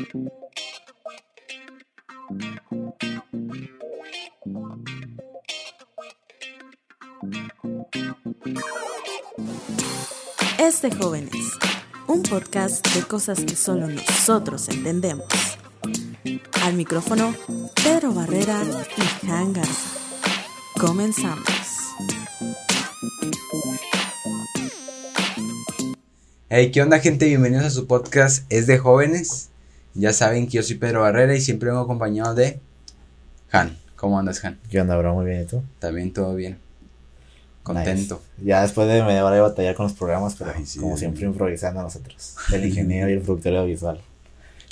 [0.00, 0.06] Es
[10.80, 11.30] de jóvenes,
[12.06, 15.26] un podcast de cosas que solo nosotros entendemos.
[16.62, 17.34] Al micrófono,
[17.84, 18.62] Pedro Barrera
[18.96, 19.98] y Jan Garza.
[20.80, 21.44] Comenzamos.
[26.48, 27.26] Hey, ¿qué onda gente?
[27.26, 29.49] Bienvenidos a su podcast Es de jóvenes.
[30.00, 32.58] Ya saben que yo soy Pedro Barrera y siempre vengo acompañado de
[33.52, 33.76] Han.
[33.96, 34.58] ¿Cómo andas, Han?
[34.70, 35.12] ¿Qué onda, bro?
[35.14, 35.62] Muy bien, ¿y tú?
[35.78, 36.58] También todo bien.
[37.62, 38.22] Contento.
[38.38, 38.48] Nice.
[38.48, 41.00] Ya después de media hora de batallar con los programas, pero Ay, sí, como sí.
[41.00, 42.34] siempre improvisando nosotros.
[42.50, 44.00] El ingeniero y el productor audiovisual.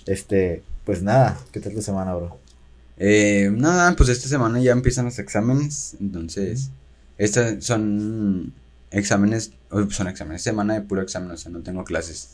[0.06, 2.38] Este, pues nada, ¿qué tal tu semana, bro?
[2.96, 5.94] Eh, nada, pues esta semana ya empiezan los exámenes.
[6.00, 6.70] Entonces,
[7.18, 8.54] estas son
[8.90, 12.30] exámenes, oh, son exámenes, semana de puro examen, o sea, no tengo clases.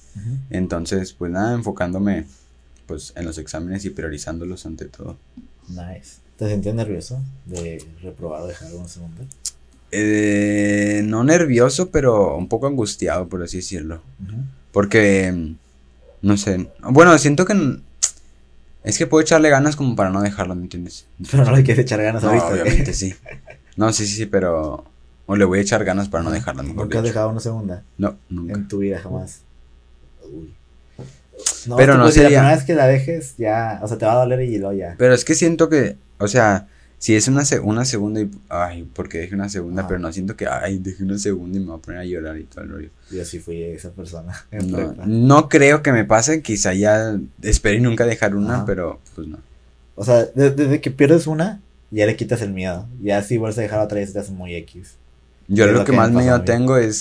[0.49, 2.27] Entonces, pues nada, enfocándome
[2.87, 5.16] pues en los exámenes y priorizándolos ante todo.
[5.69, 6.19] Nice.
[6.37, 9.23] ¿Te sientes nervioso de reprobar o dejar un segundo?
[9.93, 14.02] Eh, no nervioso, pero un poco angustiado, por así decirlo.
[14.73, 15.57] Porque, mm,
[16.23, 16.68] no sé.
[16.82, 17.79] Bueno, siento que.
[18.82, 21.07] Es que puedo echarle ganas como para no dejarlo, ¿me entiendes?
[21.30, 22.49] Pero no le quieres echar ganas No, ahorita.
[22.49, 22.62] ¿eh?
[22.62, 23.15] obviamente sí.
[23.77, 24.85] No, sí, sí, sí, pero.
[25.27, 27.82] O le voy a echar ganas para no dejarlo, mejor ¿Nunca has dejado una segunda?
[27.96, 28.52] No, nunca.
[28.55, 29.40] En tu vida jamás.
[30.24, 30.52] Uy.
[31.66, 33.98] No, Pero no pues, si la sería- primera vez que la dejes, ya, o sea,
[33.98, 34.95] te va a doler y luego ya.
[34.98, 35.96] Pero es que siento que.
[36.18, 36.66] O sea,
[36.98, 38.30] si es una, se- una segunda y.
[38.48, 39.88] Ay, porque dejé una segunda, Ajá.
[39.88, 40.46] pero no siento que.
[40.46, 42.88] Ay, dejé una segunda y me voy a poner a llorar y todo el rollo.
[43.10, 44.32] Yo sí fui esa persona.
[44.52, 49.26] No, no creo que me pase, quizá ya espero y nunca dejar una, pero pues
[49.28, 49.38] no.
[49.96, 52.87] O sea, de- desde que pierdes una, ya le quitas el miedo.
[53.02, 54.95] Ya si vuelves a dejar otra te haces muy X.
[55.46, 56.96] Yo lo lo que, que más miedo tengo es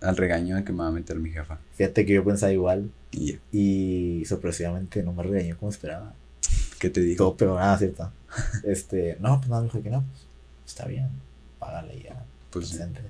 [0.00, 1.58] al regaño de que me va a meter mi jefa.
[1.74, 6.12] Fíjate que yo pensaba igual Y ya, y sorpresivamente no me regañó como esperaba.
[6.78, 7.24] ¿qué te digo?
[7.24, 8.10] Todo peor, ah, cierto.
[8.64, 10.04] Este, no, pues nada, me dijo que no.
[10.66, 11.08] está bien,
[11.58, 12.22] págale ya.
[12.50, 13.00] Pues, presente.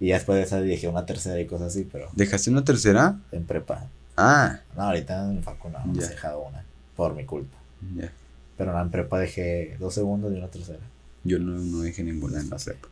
[0.00, 3.18] Y ya después de esa dije una tercera y cosas así, pero ¿Dejaste una tercera?
[3.32, 3.86] en prepa.
[4.16, 6.04] Ah, No, ahorita en facu no, Ya.
[6.06, 6.62] he dejado una,
[6.96, 7.56] por mi culpa.
[7.96, 8.12] ya.
[8.58, 10.80] Pero no, en prepa dejé dos segundos y una tercera.
[11.24, 12.88] Yo no, no dejé ninguna en la prepa.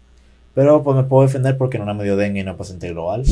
[0.56, 3.24] Pero pues me puedo defender porque en una me dio dengue y no pasé global.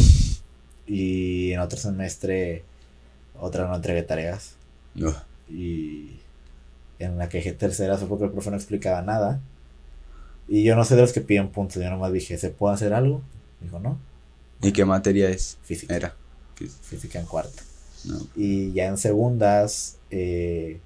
[0.87, 2.65] Y en otro semestre,
[3.41, 4.57] otra no entregué tareas.
[4.95, 5.15] No.
[5.49, 6.19] Y
[6.99, 9.41] en la que dejé tercera fue porque el profe no explicaba nada.
[10.49, 11.83] Y yo no sé de los que piden puntos.
[11.83, 13.23] Yo nomás dije, ¿se puede hacer algo?
[13.63, 13.99] Dijo, no.
[14.61, 15.57] ¿Y qué materia es?
[15.63, 15.97] Física.
[15.97, 16.15] Era.
[16.83, 17.63] Física en cuarto.
[18.05, 18.19] No.
[18.37, 20.79] Y ya en segundas, eh,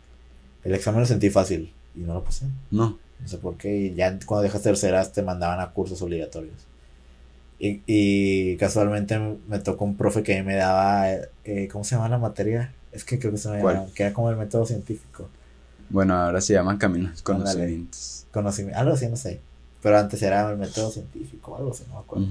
[0.62, 1.74] el examen lo sentí fácil.
[1.96, 2.46] Y no lo pasé.
[2.70, 2.96] No.
[3.20, 3.76] No sé por qué.
[3.76, 6.56] Y ya cuando dejas terceras te mandaban a cursos obligatorios.
[7.60, 9.18] Y, y casualmente
[9.48, 11.10] me tocó un profe que me daba,
[11.44, 12.72] eh, ¿cómo se llama la materia?
[12.92, 13.76] Es que creo que se me ¿Cuál?
[13.76, 15.28] llama, que era como el método científico.
[15.90, 17.44] Bueno, ahora se llaman caminos Ándale.
[17.44, 18.26] conocimientos.
[18.32, 19.40] Conocimiento, algo así, no sé.
[19.82, 22.26] Pero antes era el método científico, algo así, no me acuerdo.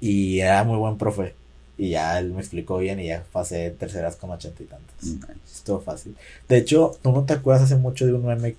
[0.00, 1.34] Y era muy buen profe.
[1.78, 5.02] Y ya él me explicó bien y ya pasé terceras con ochenta y tantas.
[5.04, 5.26] Nice.
[5.44, 6.16] Estuvo fácil.
[6.48, 8.56] De hecho, ¿tú no te acuerdas hace mucho de un meme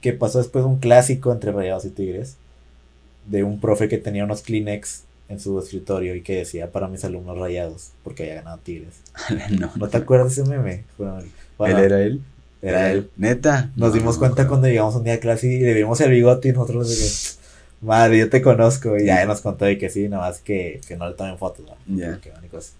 [0.00, 2.36] que pasó después de un clásico entre Rayados y Tigres?
[3.26, 7.04] De un profe que tenía unos Kleenex en su escritorio y que decía para mis
[7.04, 8.94] alumnos rayados porque había ganado Tigres.
[9.58, 9.70] no.
[9.76, 10.84] ¿No te acuerdas de ese meme?
[10.98, 11.18] Bueno,
[11.56, 12.20] bueno, ¿Él era él?
[12.62, 13.10] era él.
[13.16, 13.70] ¿Neta?
[13.76, 16.10] Nos No, dimos no cuenta cuando llegamos un día a clase y le vimos el
[16.10, 18.98] bigote y nosotros de que, madre, yo te conozco.
[18.98, 21.38] Y ya él nos contó de que sí, nada más que, que no le tomen
[21.38, 21.64] fotos.
[21.64, 21.96] ¿no?
[21.96, 22.10] Ya.
[22.12, 22.74] Porque van y cosas.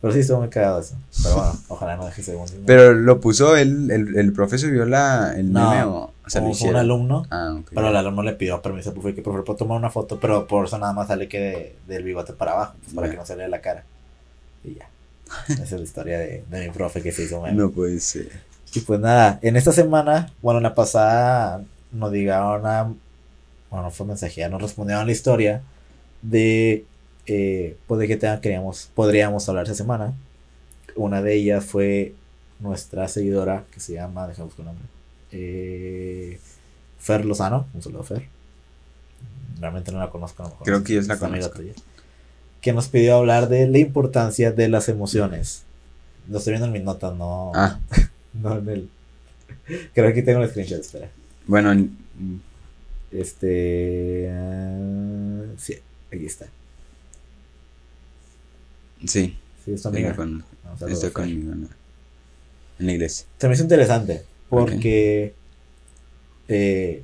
[0.00, 0.94] Pero sí estuvo muy cagado eso.
[1.22, 2.52] Pero bueno, ojalá no deje segundo.
[2.66, 6.46] Pero lo puso él, el, el profe subió la, el meme o, o sea, lo
[6.48, 7.26] Como fue un alumno.
[7.30, 7.58] Ah.
[7.74, 10.46] Pero el alumno le pidió permiso al profe que profe puedo tomar una foto, pero
[10.46, 13.26] por eso nada más sale que de- del bigote para abajo, pues, para que no
[13.26, 13.84] se lea la cara.
[14.64, 14.88] Y ya.
[15.48, 17.56] Esa es la historia de, de mi profe que se hizo meme.
[17.56, 18.28] No puede ser.
[18.74, 22.82] Y pues nada, en esta semana, bueno, la pasada nos dijeron a,
[23.70, 25.62] bueno, no fue mensaje, ya nos respondieron la historia
[26.22, 26.84] de,
[27.26, 30.12] eh, pues de qué tema queríamos, podríamos hablar esta semana.
[30.96, 32.14] Una de ellas fue
[32.60, 34.84] nuestra seguidora que se llama, déjame buscar el nombre,
[35.32, 36.38] eh,
[36.98, 38.28] Fer Lozano, un saludo a Fer.
[39.60, 41.72] Realmente no la conozco, a lo mejor Creo que yo la es amiga tuya.
[42.60, 45.62] Que nos pidió hablar de la importancia de las emociones.
[46.28, 47.52] Lo estoy viendo en mis notas, no.
[47.54, 47.78] Ah,
[48.34, 48.88] No, en el.
[49.66, 51.10] Creo que aquí tengo el screenshot, espera.
[51.46, 51.72] bueno,
[53.10, 54.28] Este.
[54.30, 55.74] ah, sí,
[56.12, 56.46] aquí está.
[59.06, 59.36] sí.
[59.64, 60.10] Sí, es tu sí, amiga.
[60.10, 60.48] la conozco.
[60.64, 61.12] Vamos a verlo, Está Fer.
[61.14, 61.68] conmigo en
[62.86, 63.26] la iglesia.
[63.38, 64.24] Se me hizo interesante.
[64.48, 65.34] Porque.
[66.48, 67.02] eh,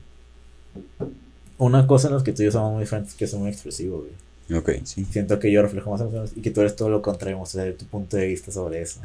[1.59, 3.51] una cosa en la que tú y yo somos muy diferentes es que soy muy
[3.51, 4.59] expresivo, güey.
[4.59, 5.05] Ok, sí.
[5.07, 7.65] Siento que yo reflejo más emociones y que tú eres todo lo contrario, o sea,
[7.65, 9.01] de tu punto de vista sobre eso.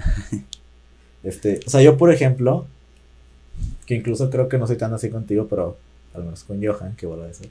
[1.24, 2.66] este, o sea, yo, por ejemplo,
[3.86, 5.78] que incluso creo que no soy tan así contigo, pero
[6.14, 7.50] al menos con Johan, que vuelvo a decir,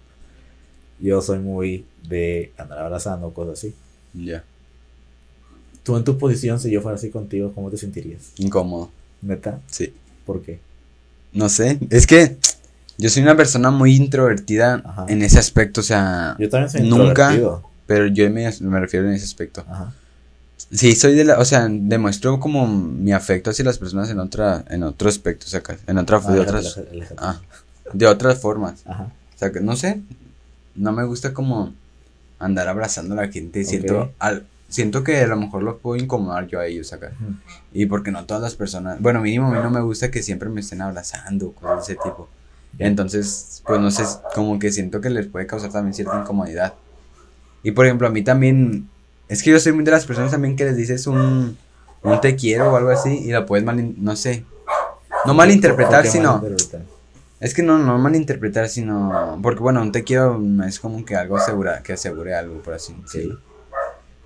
[1.00, 3.74] yo soy muy de andar abrazando, cosas así.
[4.12, 4.44] Ya.
[5.82, 8.32] Tú en tu posición, si yo fuera así contigo, ¿cómo te sentirías?
[8.36, 8.90] Incómodo.
[9.22, 9.60] ¿Neta?
[9.70, 9.94] Sí.
[10.26, 10.58] ¿Por qué?
[11.32, 11.78] No sé.
[11.90, 12.36] Es que
[12.98, 15.06] yo soy una persona muy introvertida Ajá.
[15.08, 15.80] en ese aspecto.
[15.80, 17.32] O sea, Yo también soy Nunca.
[17.86, 19.64] pero yo me, me refiero en ese aspecto.
[19.68, 19.92] Ajá.
[20.70, 24.64] Sí, soy de la, o sea, demuestro como mi afecto hacia las personas en otra,
[24.68, 27.14] en otro aspecto, o sea, en otra, Ah, de otras, aléjate.
[27.18, 27.40] ah,
[27.94, 28.82] de otras formas.
[28.84, 29.04] Ajá.
[29.34, 30.00] O sea, que no sé,
[30.74, 31.72] no me gusta como
[32.38, 34.10] andar abrazando a la gente, siento, Ok.
[34.18, 37.12] al, siento que a lo mejor los puedo incomodar yo a ellos acá.
[37.72, 40.48] Y porque no todas las personas, bueno, mínimo a mí no me gusta que siempre
[40.48, 42.28] me estén abrazando, cosas de ese tipo.
[42.78, 44.04] Entonces, pues no sé,
[44.34, 46.74] como que siento que les puede causar también cierta incomodidad.
[47.62, 48.88] Y por ejemplo, a mí también,
[49.28, 51.56] es que yo soy muy de las personas también que les dices un,
[52.02, 54.44] un te quiero o algo así y lo puedes mal, no sé.
[55.26, 56.42] No malinterpretar, ¿Por qué sino,
[57.40, 61.36] es que no, no malinterpretar, sino, porque bueno, un te quiero es como que algo
[61.36, 63.40] asegura, que asegure algo, por así decirlo.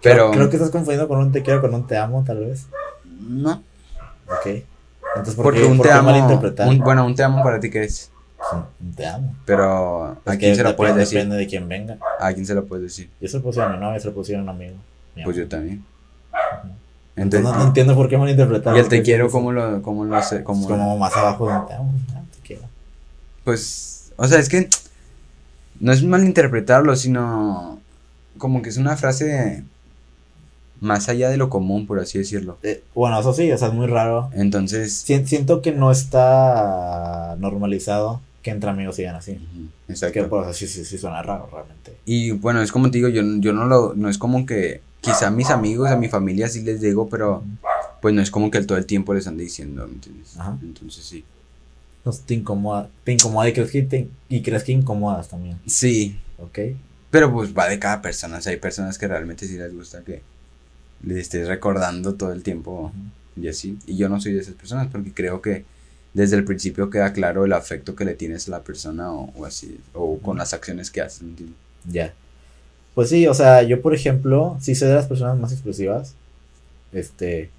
[0.02, 2.66] Pero, Creo que estás confundiendo con un te quiero con un te amo, tal vez.
[3.20, 3.62] no,
[4.28, 4.46] Ok.
[5.14, 6.68] Entonces, ¿por porque qué, un por te qué amo, malinterpretar?
[6.68, 8.10] un- bueno, un te amo para ti que es.
[8.50, 9.34] Sí, un te amo.
[9.44, 11.18] Pero, ¿a quién se lo depende- puedes decir?
[11.18, 11.98] Depende de quién venga.
[12.18, 13.10] ¿A quién se lo puedes decir?
[13.20, 14.76] Yo se lo pusieron a mi novia, se lo pusieron a un amigo.
[15.14, 15.84] mi Pues yo también.
[17.14, 18.74] Entonces, Entonces, no, no entiendo por qué malinterpretar.
[18.74, 20.36] y el te quiero, ¿cómo lo, cómo lo hace?
[20.38, 21.92] es Cómo, como más abajo de un te amo.
[22.34, 22.62] te quiero.
[23.44, 24.68] Pues, o sea, es que
[25.78, 27.80] no es malinterpretarlo, sino
[28.38, 29.62] como que es una frase
[30.82, 32.58] más allá de lo común, por así decirlo.
[32.62, 34.28] Eh, bueno, eso sí, o sea, es muy raro.
[34.34, 39.38] Entonces, Si- siento que no está normalizado que entre amigos sigan así.
[39.88, 40.28] exacto.
[40.28, 41.94] pues sí, sí, sí suena raro realmente.
[42.04, 45.28] Y bueno, es como te digo, yo, yo no lo, no es como que, quizá
[45.28, 47.42] a mis amigos, a mi familia sí les digo, pero
[48.00, 50.36] pues no es como que todo el tiempo les ande diciendo, ¿me entiendes?
[50.38, 50.58] Ajá.
[50.62, 51.24] Entonces sí.
[51.98, 56.18] Entonces te incomoda, te incomoda y crees que te, y crees que incomodas también, Sí,
[56.38, 56.58] ¿ok?
[57.12, 58.38] Pero pues va de cada persona.
[58.38, 60.22] O sea, hay personas que realmente sí les gusta que
[61.02, 62.92] les estés recordando todo el tiempo
[63.36, 63.78] y así.
[63.86, 65.64] Y yo no soy de esas personas porque creo que
[66.14, 69.44] desde el principio queda claro el afecto que le tienes a la persona o, o
[69.44, 69.78] así.
[69.94, 71.22] O con las acciones que haces.
[71.22, 71.56] ¿me entiendes?
[71.88, 72.14] Ya.
[72.94, 76.14] Pues sí, o sea, yo por ejemplo, sí soy de las personas más expresivas.
[76.92, 77.50] Este.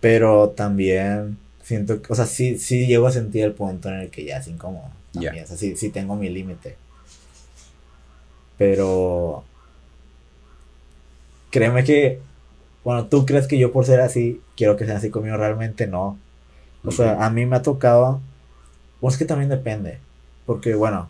[0.00, 4.10] Pero también siento que, o sea, sí, sí llego a sentir el punto en el
[4.10, 4.88] que ya es incómodo.
[5.12, 6.76] También, o sea, sí, sí tengo mi límite.
[8.56, 9.44] Pero.
[11.50, 12.20] Créeme que.
[12.86, 16.16] Bueno, tú crees que yo por ser así, quiero que sean así conmigo, realmente no.
[16.84, 18.20] O sea, a mí me ha tocado.
[19.00, 19.98] Pues es que también depende.
[20.46, 21.08] Porque, bueno.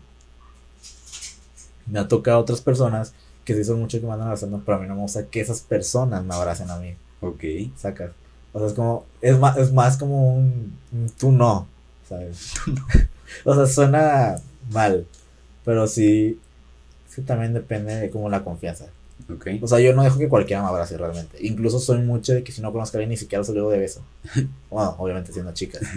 [1.85, 3.13] Me ha tocado otras personas
[3.45, 5.39] que sí son mucho que me andan abrazando, pero a mí no me gusta que
[5.39, 6.95] esas personas me abracen a mí.
[7.21, 7.43] Ok.
[7.77, 8.09] Sacas.
[8.53, 9.05] O sea, es como.
[9.21, 10.75] Es más, es más como un.
[10.91, 11.67] un tú no.
[12.09, 12.55] ¿Sabes?
[13.45, 14.37] o sea, suena
[14.71, 15.05] mal.
[15.63, 16.39] Pero sí.
[17.07, 18.87] Es que también depende de como la confianza.
[19.61, 21.37] O sea, yo no dejo que cualquiera me abrace realmente.
[21.41, 24.01] Incluso soy mucho de que si no conozco a alguien ni siquiera saludo de beso.
[24.69, 25.79] Bueno, obviamente siendo chica.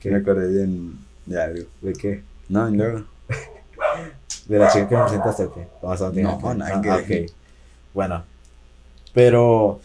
[0.00, 0.90] Que me acordé de,
[1.26, 1.64] de algo.
[1.82, 2.22] ¿De qué?
[2.48, 3.04] No, y luego.
[4.48, 5.66] ¿De la chica que me presentaste o qué?
[6.22, 7.24] No, nada ah, que ah, ver.
[7.24, 7.32] ok.
[7.92, 8.24] Bueno.
[9.12, 9.80] Pero.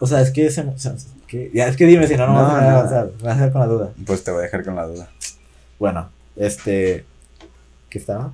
[0.00, 0.48] O sea, es que.
[0.50, 0.64] Se,
[1.52, 2.68] ya, es que dime si no, no, No, vas a no.
[2.68, 3.10] avanzar.
[3.18, 3.92] Me vas a dejar con la duda.
[4.06, 5.10] Pues te voy a dejar con la duda.
[5.78, 7.04] Bueno, este.
[7.90, 8.32] ¿Qué estaba?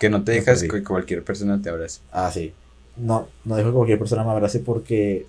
[0.00, 2.00] Que no te dejas que cualquier persona te abrace.
[2.10, 2.52] Ah, sí.
[2.96, 5.26] No, no dejo que cualquier persona me abrace porque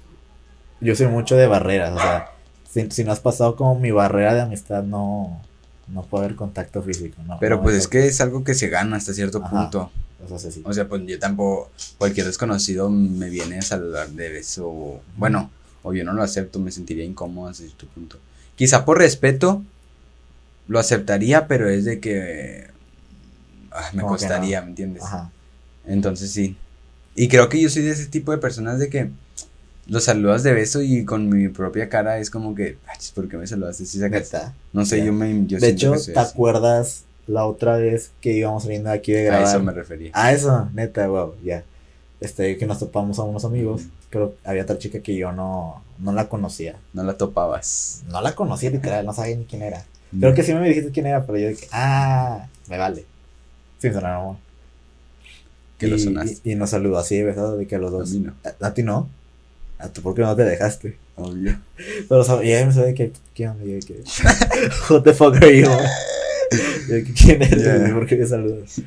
[0.79, 1.91] yo soy mucho de barreras.
[1.93, 2.31] O sea,
[2.69, 5.41] si, si no has pasado como mi barrera de amistad, no,
[5.87, 7.21] no puede haber contacto físico.
[7.27, 9.49] No, Pero no pues es que es algo que se gana hasta cierto Ajá.
[9.49, 9.91] punto.
[10.29, 10.61] O sea, sí.
[10.65, 14.67] O sea, pues yo tampoco, cualquier desconocido me viene a saludar de beso.
[14.69, 15.49] o- Bueno,
[15.83, 18.17] o yo no lo acepto, me sentiría incómodo hasta cierto punto.
[18.55, 19.63] Quizá por respeto
[20.67, 22.67] lo aceptaría, pero es de que
[23.71, 24.65] ah, me Como costaría, no.
[24.65, 25.03] ¿me entiendes?
[25.03, 25.31] Ajá.
[25.85, 26.57] Entonces sí.
[27.15, 29.09] Y creo que yo soy de ese tipo de personas de que
[29.87, 33.37] los saludas de beso y con mi propia cara es como que, "Ay, ¿por qué
[33.37, 33.85] me saludaste?
[33.85, 34.53] Sí, sacas- Neta.
[34.73, 35.45] No sé, yo me.
[35.47, 36.13] Yo De hecho, ¿te así.
[36.15, 39.47] acuerdas la otra vez que íbamos saliendo de aquí de A grabar?
[39.47, 40.11] eso me refería.
[40.13, 41.63] A eso, neta, wow, ya.
[42.21, 46.13] Este, que nos topamos a unos amigos, pero había otra chica que yo no, no
[46.13, 46.75] la conocía.
[46.93, 48.03] No la topabas.
[48.07, 49.83] No la conocía literal, no sabía ni quién era.
[50.17, 53.05] Creo que sí me dijiste quién era, pero yo dije, ah, me vale.
[53.81, 54.35] Sin sonar amor.
[55.77, 56.37] Que lo Y- sonaste.
[56.43, 58.11] Y, y nos saludó así, besado, de que a los A dos.
[58.11, 58.33] mí no.
[58.61, 59.09] A, a ti no.
[59.79, 60.97] A tú, ¿por qué no te dejaste?
[61.15, 61.57] Obvio.
[62.07, 62.45] Pero, ¿sabes?
[62.47, 63.63] Y ella me sabe de que, ¿qué onda?
[63.65, 64.03] Yo que,
[64.93, 65.67] what the fuck are you?
[67.17, 67.63] ¿quién eres?
[67.63, 67.93] Yeah.
[67.93, 68.81] ¿Por qué me saludas?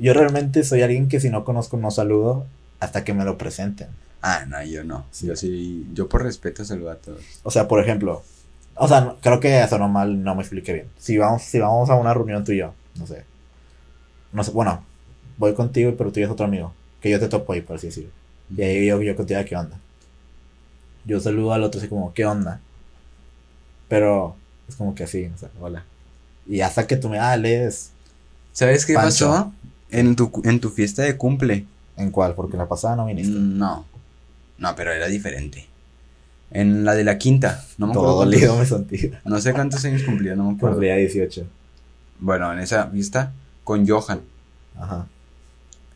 [0.00, 2.46] Yo realmente soy alguien que si no conozco no saludo
[2.80, 3.88] hasta que me lo presenten.
[4.22, 5.06] Ah, no, yo no.
[5.22, 7.20] Yo sí, yo por respeto saludo a todos.
[7.42, 8.22] O sea, por ejemplo,
[8.74, 10.86] o sea, no- creo que sonó mal, no me expliqué bien.
[10.98, 13.24] Si vamos, si vamos a una reunión tú y yo, no sé.
[14.32, 14.84] No sé, bueno,
[15.38, 16.72] voy contigo, pero tú y es otro amigo.
[17.00, 18.10] Que yo te topo ahí, por así decirlo.
[18.56, 19.78] Y ahí yo, yo contigo, ¿qué onda?
[21.04, 22.60] Yo saludo al otro así como, ¿qué onda?
[23.88, 24.36] Pero
[24.68, 25.84] es como que así, o sea, hola.
[26.46, 27.92] Y hasta que tú me hables,
[28.52, 29.28] ¿Sabes qué Pancho.
[29.28, 29.52] pasó?
[29.90, 31.66] En tu, en tu fiesta de cumple.
[31.96, 32.34] ¿en cuál?
[32.34, 33.32] Porque la pasada no viniste.
[33.32, 33.84] No.
[34.58, 35.66] No, pero era diferente.
[36.50, 37.64] En la de la quinta.
[37.78, 38.30] No me acuerdo.
[38.30, 39.10] Todo me sentí.
[39.24, 40.76] No sé cuántos años cumplía, no me acuerdo.
[40.76, 41.46] Cumplía 18.
[42.18, 43.32] Bueno, en esa fiesta
[43.64, 44.20] con Johan.
[44.78, 45.06] Ajá.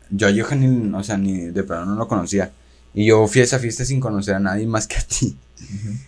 [0.09, 2.51] Yo a Johan ni, o sea, ni de plano no lo conocía.
[2.93, 5.35] Y yo fui a esa fiesta sin conocer a nadie más que a ti.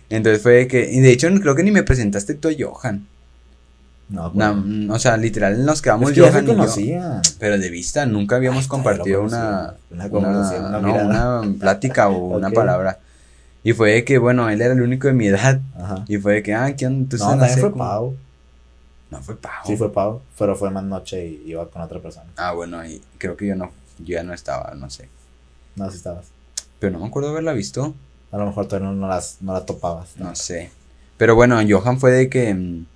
[0.08, 3.06] Entonces fue que, y de hecho creo que ni me presentaste tú a Johan.
[4.08, 4.62] No, bueno.
[4.64, 6.48] mm, o sea, literal nos quedamos Es que se Johan
[6.78, 7.20] y yo.
[7.38, 9.74] Pero de vista, nunca habíamos Ay, compartido una,
[10.10, 13.00] conversación, una no, una plática o una palabra.
[13.62, 15.60] Y fue de que, bueno, él era el único de mi edad.
[15.76, 16.04] Ajá.
[16.08, 17.00] Y fue de que, ah, ¿qué onda?
[17.00, 18.16] Entonces, no, sé fue Pau.
[19.10, 19.52] No, fue Pau.
[19.66, 22.26] Sí, fue Pau, pero fue más noche y iba con otra persona.
[22.36, 25.08] Ah, bueno, y creo que yo no, yo ya no estaba, no sé.
[25.76, 26.26] No, si estabas.
[26.78, 27.94] Pero no me acuerdo haberla visto,
[28.30, 30.16] A lo mejor todavía no, no las, no la topabas.
[30.16, 30.70] no sé.
[31.16, 32.86] Pero bueno, Johan fue de que, mm,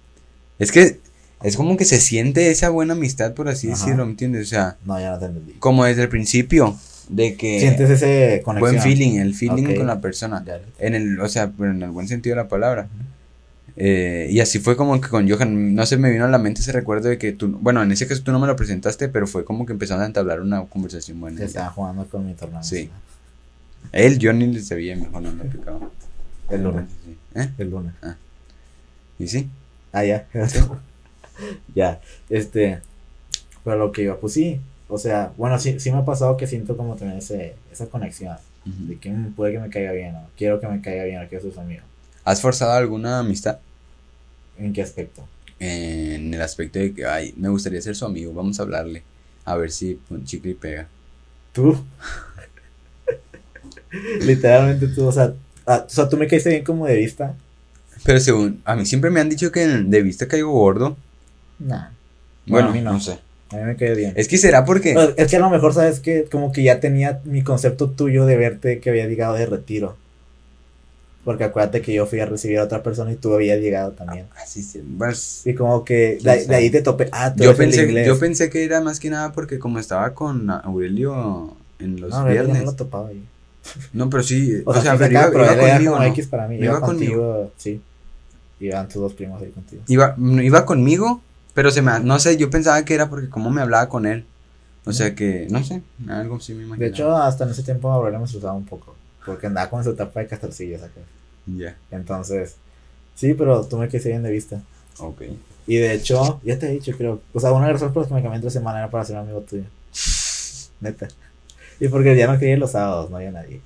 [0.58, 1.00] es que,
[1.42, 3.76] es como que se siente esa buena amistad, por así Ajá.
[3.78, 4.46] decirlo, ¿me entiendes?
[4.46, 5.52] O sea, No, ya no te entendí.
[5.54, 6.76] como desde el principio,
[7.08, 7.58] de que...
[7.58, 8.74] Sientes ese conexión.
[8.74, 10.44] buen feeling, el feeling con la persona.
[10.46, 10.60] Ya.
[10.78, 12.88] En el, o sea, pero en el buen sentido de la palabra.
[13.76, 16.60] Eh, y así fue como que con Johan, no se me vino a la mente
[16.60, 19.26] ese recuerdo de que tú, bueno, en ese caso tú no me lo presentaste, pero
[19.26, 21.38] fue como que empezamos a entablar una conversación buena.
[21.38, 22.64] Se estaba jugando con mi tornado.
[22.64, 22.90] Sí.
[23.92, 25.90] Él, yo ni le sabía, mejor no me picaba.
[26.50, 26.84] El lunes.
[27.04, 27.16] Sí.
[27.34, 27.50] ¿Eh?
[27.58, 27.94] El lunes.
[29.18, 29.48] Y sí.
[29.92, 30.26] Ah, ya.
[31.74, 32.00] ya.
[32.28, 32.80] Este.
[33.64, 34.60] Pero lo que iba, pues sí.
[34.88, 38.36] O sea, bueno, sí, sí me ha pasado que siento como también ese, esa conexión.
[38.64, 41.28] De que mm, puede que me caiga bien, o quiero que me caiga bien, o
[41.28, 41.82] quiero ser su amigo.
[42.24, 43.58] ¿Has forzado alguna amistad?
[44.58, 45.26] ¿En qué aspecto?
[45.58, 49.02] En el aspecto de que, ay, me gustaría ser su amigo, vamos a hablarle.
[49.44, 50.88] A ver si un chicle y pega.
[51.52, 51.84] Tú.
[54.20, 55.34] Literalmente tú, o sea,
[55.66, 57.34] ah, o sea, tú me caíste bien como de vista.
[58.04, 60.96] Pero según, a mí siempre me han dicho que de vista caigo gordo.
[61.58, 61.90] Nah.
[62.46, 62.92] Bueno, a mí no.
[62.92, 63.18] no sé.
[63.50, 64.14] A mí me cae bien.
[64.16, 64.94] Es que será porque.
[65.16, 68.36] Es que a lo mejor, ¿sabes que Como que ya tenía mi concepto tuyo de
[68.36, 69.96] verte que había llegado de retiro.
[71.24, 74.26] Porque acuérdate que yo fui a recibir a otra persona y tú habías llegado también.
[74.42, 74.82] Así sí.
[74.98, 77.08] Pues, Y como que de, de ahí te topé.
[77.12, 78.06] Ah, tú yo eres el pensé, inglés.
[78.08, 82.24] yo pensé que era más que nada porque como estaba con Aurelio en los no,
[82.24, 82.58] viernes.
[82.58, 83.10] no lo topaba.
[83.92, 84.62] No, pero sí.
[84.64, 85.92] O, O, sea, sea, pero iba, pero iba conmigo.
[85.92, 86.08] como ¿no?
[86.10, 86.56] X para mí.
[86.56, 87.52] Iba Iba, conmigo.
[87.56, 87.80] sí.
[88.58, 89.82] Iban tus dos primos ahí contigo.
[89.88, 91.20] Iba, iba conmigo,
[91.54, 92.00] pero se me.
[92.00, 94.24] No sé, yo pensaba que era porque como me hablaba con él.
[94.84, 96.84] O sea que, no sé, algo sí me imagino.
[96.84, 98.96] De hecho, hasta en ese tiempo Aurelio me asustaba un poco.
[99.26, 101.04] Porque andaba con su etapa de castorcillo, ¿sacas?
[101.46, 102.56] Ya, Entonces,
[103.14, 104.60] sí, pero tú me quedé bien de vista.
[104.98, 105.22] ok.
[105.66, 107.20] Y de hecho, ya te he dicho, creo.
[107.32, 109.04] O sea, una de las razones por las que me cambié entre semana era para
[109.04, 109.64] ser amigo tuyo.
[110.80, 111.08] Neta.
[111.78, 113.60] Y porque ya no quería ir los sábados, no había nadie.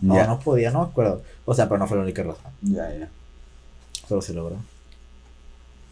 [0.00, 1.22] No, Ya, no podía, no me acuerdo.
[1.44, 2.52] O sea, pero no fue la única razón.
[2.62, 3.08] ya, ya.
[4.06, 4.56] Solo se logró.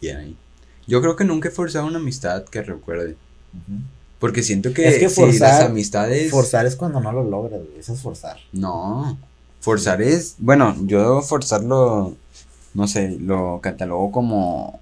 [0.01, 0.37] Bien ahí.
[0.85, 3.15] Yo creo que nunca he forzado una amistad que recuerde.
[3.53, 3.79] Ujú.
[4.19, 6.31] Porque siento que, Es que si forzar- las amistades.
[6.31, 7.61] Forzar es cuando no lo logras.
[7.79, 8.37] Eso es forzar.
[8.51, 9.17] No.
[9.59, 10.35] Forzar es.
[10.39, 12.15] Bueno, yo forzarlo.
[12.73, 14.79] No sé, lo catalogo como.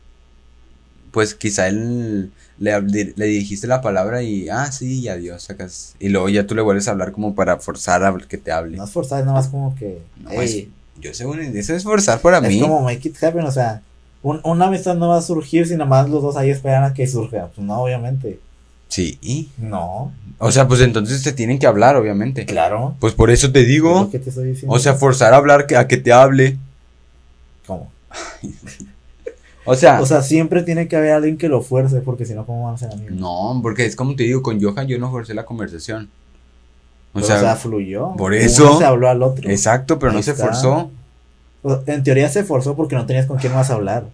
[1.12, 4.50] Pues quizá él le, le dirigiste la palabra y.
[4.50, 5.96] Ah, sí, y adiós, sacas.
[6.00, 8.78] Y luego ya tú le vuelves a hablar como para forzar a que te hable.
[8.78, 10.02] No es forzar, es nada más como que.
[10.18, 12.60] No, "Ey", Yo según eso es forzar para es mí.
[12.62, 13.82] como make it happen, o sea.
[14.24, 16.94] un- una amistad no va a surgir si nada más los dos ahí esperan a
[16.96, 17.52] que surja.
[17.54, 18.40] Pues no, obviamente.
[18.96, 19.18] Sí.
[19.22, 22.46] y- No, O sea, pues entonces te tienen que hablar, obviamente.
[22.46, 22.96] claro.
[23.00, 24.08] Pues por eso te digo.
[24.12, 24.76] te estoy diciendo.
[24.76, 26.58] O sea, forzar a hablar que, a que te hable.
[27.68, 27.92] ¿Cómo?
[29.68, 32.46] O sea, O sea, siempre tiene que haber alguien que lo fuerce, porque si no,
[32.46, 33.16] ¿cómo van a ser amigos?
[33.18, 36.08] no, porque es como te digo, con Johan yo no forcé la conversación.
[37.14, 38.14] O Pero, sea, fluyó.
[38.16, 39.50] por Uno eso- se habló al otro.
[39.50, 40.92] exacto, pero Ahí no se forzó.
[41.64, 44.06] O sea, en teoría se forzó porque no tenías con quién más hablar.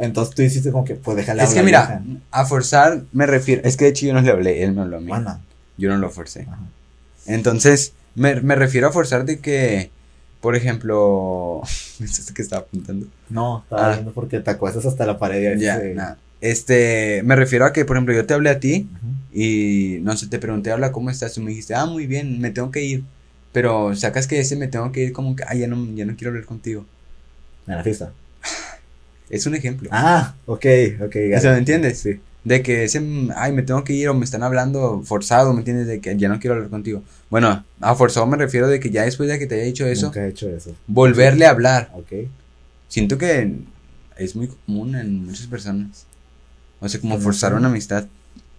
[0.00, 3.76] Entonces tú hiciste como que, pues déjale Es que mira, a forzar me refiero, es
[3.76, 5.08] que de hecho yo no le hablé, él me habló a mí.
[5.08, 5.40] Bueno,
[5.76, 6.42] Yo no lo forcé.
[6.50, 6.58] ajá.
[7.26, 9.90] Entonces, me, me refiero a forzar de que,
[10.40, 11.60] por ejemplo,
[12.00, 13.06] ¿es que estaba apuntando?
[13.28, 13.92] No, estaba Ah.
[13.94, 16.18] viendo porque te acuestas hasta la pared Ya, nada.
[16.40, 18.88] Este, me refiero a que, por ejemplo, yo te hablé a ti
[19.34, 21.34] y no sé, te pregunté, habla, ¿cómo estás?
[21.34, 23.04] Tú me dijiste, ah, muy bien, me tengo que ir.
[23.52, 26.16] Pero sacas que ese me tengo que ir como que, ah, ya no, ya no
[26.16, 26.86] quiero hablar contigo.
[27.66, 28.12] En la fiesta.
[29.30, 29.88] Es un ejemplo.
[29.92, 30.66] Ah, ok,
[31.04, 31.16] ok.
[31.16, 31.98] ¿Eso me entiendes?
[32.00, 32.20] Sí.
[32.42, 33.00] De que ese,
[33.36, 35.86] ay, me tengo que ir o me están hablando forzado, ¿me entiendes?
[35.86, 37.02] De que ya no quiero hablar contigo.
[37.28, 40.06] Bueno, a forzado me refiero de que ya después de que te haya dicho eso,
[40.06, 40.74] Nunca he hecho eso.
[40.86, 41.90] volverle a hablar.
[41.94, 42.28] Ok.
[42.88, 43.56] Siento que
[44.16, 46.06] es muy común en muchas personas.
[46.80, 48.06] O sea, como no forzar una amistad.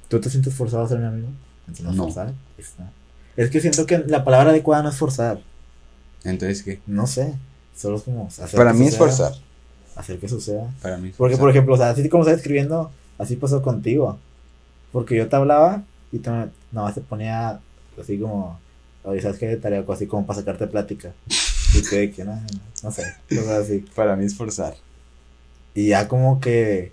[0.07, 1.27] ¿Tú te sientes forzado a ser mi amigo?
[1.67, 2.03] Entonces, No.
[2.03, 2.33] forzar.
[3.35, 5.41] Es que siento que la palabra adecuada no es forzar.
[6.23, 6.79] Entonces, ¿qué?
[6.85, 7.33] No sé.
[7.75, 9.33] Solo es como hacer Para mí es forzar.
[10.01, 10.69] Hacer que suceda.
[10.81, 14.17] Para mí es Porque, por ejemplo, o sea, así como estás escribiendo, así pasó contigo.
[14.91, 17.59] Porque yo te hablaba y nada más te ponía
[18.01, 18.59] así como,
[19.03, 19.55] oye, ¿sabes qué?
[19.57, 21.11] Tarea, así como para sacarte plática.
[21.73, 22.41] Y de que no,
[22.83, 23.85] no sé, cosas así.
[23.95, 24.73] Para mí es forzar.
[25.73, 26.91] Y ya como que,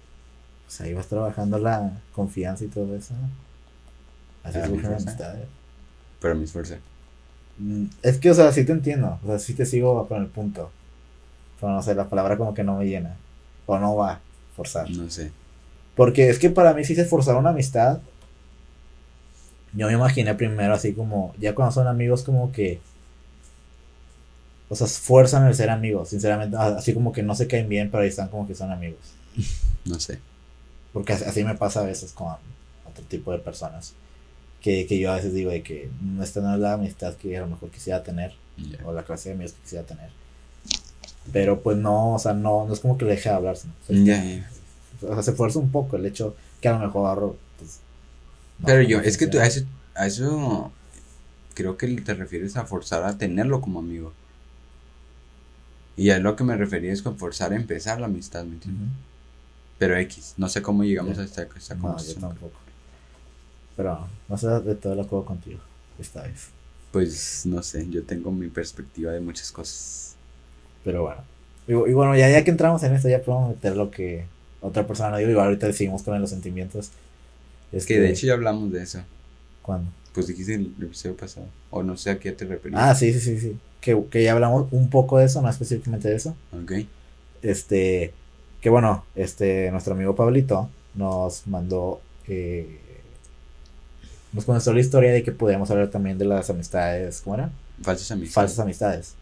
[0.67, 3.15] pues ahí vas trabajando la confianza y todo eso.
[4.45, 5.09] Así Ah, surgen mi fuerza.
[5.11, 5.47] amistades.
[6.21, 6.79] Para mí es forzar.
[7.59, 9.19] Mm, Es que, o sea, sí te entiendo.
[9.25, 10.71] O sea, sí te sigo con el punto.
[11.61, 13.17] Pero no sé, la palabra como que no me llena.
[13.67, 14.21] O no va,
[14.57, 14.89] forzar.
[14.91, 15.31] No sé.
[15.97, 17.99] Porque es que para mí sí se forzar una amistad.
[19.75, 22.81] Yo me imaginé primero así como, ya cuando son amigos como que...
[24.71, 26.57] O sea, fuerzan el ser amigos, sinceramente.
[26.57, 29.01] a- Así como que no se caen bien, pero ahí están como que son amigos.
[29.85, 30.19] No sé.
[30.93, 33.95] Porque así, me pasa a veces con otro tipo de personas.
[34.61, 37.39] Que, que yo a veces digo de que "Mm, esta no es la amistad que
[37.39, 38.35] a lo mejor quisiera tener.
[38.85, 40.11] O la clase de amigos que quisiera tener.
[41.33, 43.57] Pero pues no, o sea, no, no es como que le deje de hablar.
[43.57, 44.51] sea, Ya, ya.
[45.03, 47.81] O sea, se fuerza un poco el hecho que a lo mejor, pues.
[48.59, 50.73] no, Pero no yo, es que tú a eso, a eso
[51.55, 54.13] creo que te refieres a forzar a tenerlo como amigo.
[55.97, 58.89] Y a lo que me refería es con forzar a empezar la amistad, ¿me entiendes?
[59.79, 62.59] Pero X, no sé cómo llegamos a esta, esta No, yo tampoco.
[63.77, 65.61] Pero no sé de todo el acuerdo contigo
[65.99, 66.49] esta vez.
[66.93, 70.17] Pues no sé, yo tengo mi perspectiva de muchas cosas.
[70.85, 71.23] Pero bueno.
[71.67, 74.25] Y, y bueno, ya, ya que entramos en esto, ya podemos meter lo que
[74.61, 75.31] otra persona dijo.
[75.31, 76.91] Igual ahorita seguimos con los sentimientos.
[77.73, 79.01] Es que de hecho ya hablamos de eso.
[79.63, 79.91] ¿Cuándo?
[80.15, 81.47] Pues dijiste el episodio pasado.
[81.71, 82.81] O no sé a qué te referías.
[82.83, 83.59] Ah, sí, sí, sí, sí.
[83.81, 86.35] Que, que ya hablamos un poco de eso, no específicamente de eso.
[86.63, 86.73] Ok.
[87.43, 88.13] Este,
[88.61, 92.81] que bueno, este, nuestro amigo Pablito nos mandó, eh,
[94.33, 97.53] nos contó la historia de que podíamos hablar también de las amistades, ¿cómo eran?
[97.83, 98.35] Falsas amistades.
[98.35, 99.15] Falsas amistades.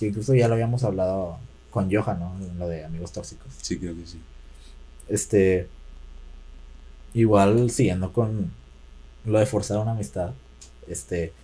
[0.00, 1.38] Que incluso ya lo habíamos hablado
[1.70, 2.36] con Johan, ¿no?
[2.40, 3.52] En lo de amigos tóxicos.
[3.62, 4.20] Sí, creo que sí.
[5.08, 5.68] Este,
[7.14, 8.52] igual siguiendo con
[9.24, 10.32] lo de forzar una amistad,
[10.88, 11.34] este,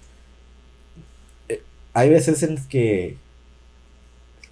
[1.48, 3.18] eh, hay veces en las que,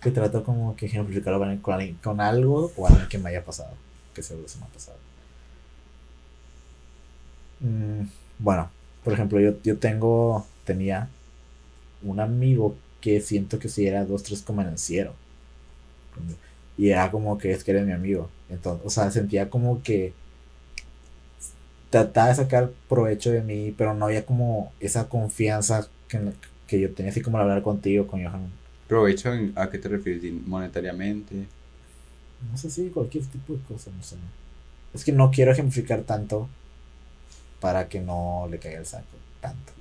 [0.00, 3.44] que trato como que ejemplificarlo con, con, alguien- con algo o algo que me haya
[3.44, 3.74] pasado,
[4.14, 4.98] que seguro se me ha pasado.
[7.60, 8.02] Mm,
[8.38, 8.70] bueno,
[9.02, 11.08] por ejemplo, yo, yo tengo, tenía
[12.02, 15.14] un amigo que siento que sí era dos, tres convenenciero.
[16.76, 18.30] Y era como que es que eres mi amigo.
[18.48, 20.16] Entonces, o sea, sentía como que
[21.90, 26.20] trataba de sacar provecho de mí, pero no había como esa confianza que,
[26.66, 28.50] que yo tenía, así como al hablar contigo, con Johan.
[28.86, 30.22] Provecho, ¿a qué te refieres?
[30.22, 31.52] ¿Din- ¿Monetariamente?
[32.50, 34.16] No sé si cualquier tipo de cosa, no sé.
[34.94, 36.48] Es que no quiero ejemplificar tanto
[37.60, 39.72] para que no le caiga el saco tanto.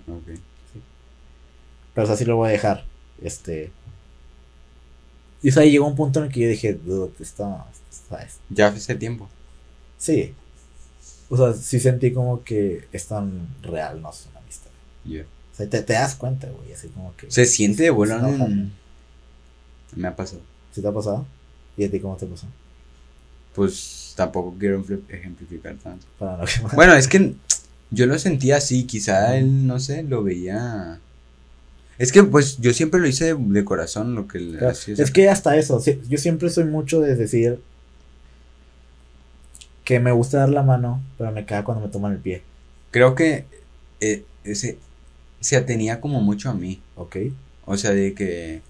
[1.93, 2.92] Pero o sea, sí lo voy a dejar.
[3.21, 3.71] Este.
[5.41, 7.65] Y o sea, llegó un punto en el que yo dije, dude, esto,
[8.09, 8.37] ¿sabes?
[8.49, 9.27] Ya hace tiempo.
[9.97, 10.33] Sí.
[11.29, 14.71] O sea, sí sentí como que es tan real, no es una amistad.
[15.03, 15.23] Ya.
[15.23, 17.29] O sea, te, te das cuenta, güey, así como que...
[17.29, 18.69] Se siente de vuelo No.
[19.95, 20.41] Me ha pasado.
[20.71, 21.25] ¿Sí te ha pasado?
[21.77, 22.47] ¿Y a ti cómo te pasó?
[23.53, 26.05] Pues tampoco quiero ejempl- ejemplificar tanto.
[26.17, 26.75] Para no quemar.
[26.75, 27.35] Bueno, es que
[27.91, 30.99] yo lo sentía así, quizá él, no sé, lo veía...
[31.97, 34.95] Es que pues yo siempre lo hice de, de corazón, lo que le Claro, hacía
[34.97, 37.59] es que hasta eso, yo siempre soy mucho de decir
[39.83, 42.41] que me gusta dar la mano, pero me caga cuando me toman el pie,
[42.91, 43.45] Creo que
[43.99, 44.77] eh, ese
[45.43, 46.81] se atenía como mucho a mí.
[46.95, 47.17] ¿ok?
[47.65, 48.61] O sea, de que...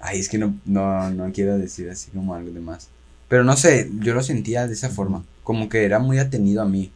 [0.00, 2.88] Ay, es que no, no, no quiero decir así como algo de más.
[3.28, 5.24] Pero no sé, yo lo sentía de esa forma.
[5.42, 6.90] Como que era muy atenido a mí.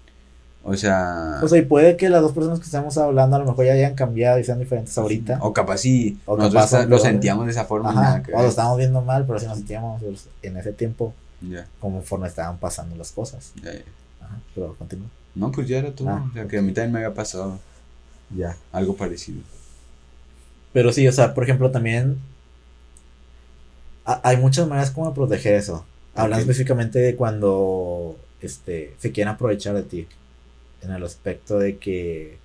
[0.68, 1.40] O sea...
[1.42, 3.72] O sea, y puede que las dos personas que estamos hablando a lo mejor ya
[3.72, 5.38] hayan cambiado y sean diferentes ahorita.
[5.42, 7.90] O capaz sí, O nosotros capaz lo sentíamos de esa forma.
[7.90, 10.02] Ajá, o lo estábamos viendo mal, pero así nos sentíamos
[10.42, 13.52] en ese tiempo Ya, conforme estaban pasando las cosas.
[13.62, 13.80] ya, ya.
[14.20, 15.08] Ajá, pero continúa.
[15.34, 16.08] No, pues ya era todo.
[16.10, 17.58] Ah, o sea, que a mí también me había pasado
[18.36, 18.56] Ya.
[18.72, 19.40] algo parecido.
[20.72, 22.18] Pero sí, o sea, por ejemplo, también
[24.04, 25.84] ha- hay muchas maneras como de proteger eso.
[26.14, 30.08] Hablando específicamente de cuando este, se quieren aprovechar de ti.
[30.82, 32.38] En el aspecto de que.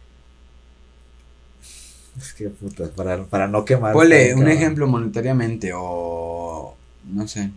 [2.17, 3.93] Es que puta, para, para no quemar.
[3.93, 6.75] Ponle un ejemplo monetariamente o...
[7.05, 7.49] No sé.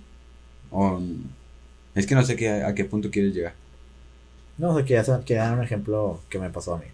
[0.71, 1.01] O...
[1.95, 3.55] Es que no sé qué, a qué punto quieres llegar.
[4.59, 6.87] No, o sea, que ya se- que un ejemplo que me pasó a mí.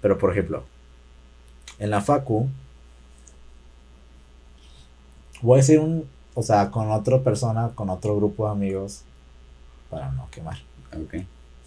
[0.00, 0.64] Pero por ejemplo,
[1.78, 2.48] en la facu,
[5.42, 9.02] voy a decir un, o sea, con otra persona, con otro grupo de amigos,
[9.90, 10.58] para no quemar.
[10.92, 11.16] Ok.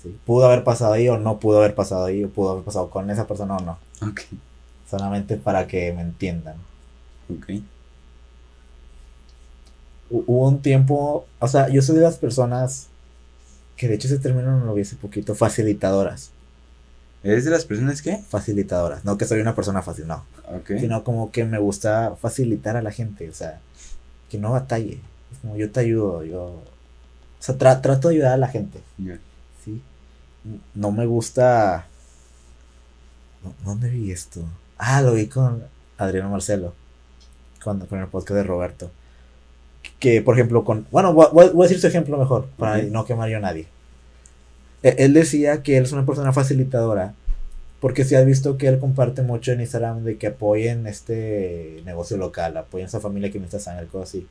[0.02, 0.18] ¿Sí?
[0.26, 3.10] Pudo haber pasado ahí o no pudo haber pasado ahí, o pudo haber pasado con
[3.10, 3.78] esa persona o no.
[4.08, 4.22] Ok.
[4.90, 6.56] Solamente para que me entiendan.
[7.30, 7.50] Ok.
[10.10, 12.88] Hu- Hubo un tiempo, o sea, yo soy de las personas
[13.78, 16.32] que de hecho ese término no lo vi hace poquito, facilitadoras.
[17.24, 18.18] ¿Eres de las personas que?
[18.18, 19.06] Facilitadoras.
[19.06, 20.24] No que soy una persona fácil, no.
[20.54, 20.72] Ok.
[20.80, 23.60] Sino como que me gusta facilitar a la gente, o sea,
[24.30, 25.00] que no batalle.
[25.32, 26.42] Es como yo te ayudo, yo.
[26.44, 26.64] O
[27.44, 29.18] sea, tra- trato de ayudar a la gente, Ya.
[30.74, 31.86] No me gusta.
[33.44, 34.44] ¿Dó- ¿Dónde vi esto?
[34.78, 35.64] Ah, lo vi con
[35.98, 36.74] Adriano Marcelo,
[37.64, 38.92] cuando, con el podcast de Roberto.
[40.00, 40.88] Que, por ejemplo, con.
[40.92, 43.68] Bueno, voy, voy- a decir su ejemplo mejor, para no quemar yo a nadie.
[44.84, 47.14] E- Él decía que él es una persona facilitadora
[47.80, 52.16] porque si has visto que él comparte mucho en Instagram de que apoyen este negocio
[52.18, 54.28] local, apoyen a esa familia que necesita sangre, cosas así.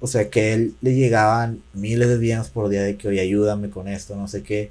[0.00, 3.70] O sea, que él le llegaban miles de días por día de que, oye, ayúdame
[3.70, 4.70] con esto, no sé qué.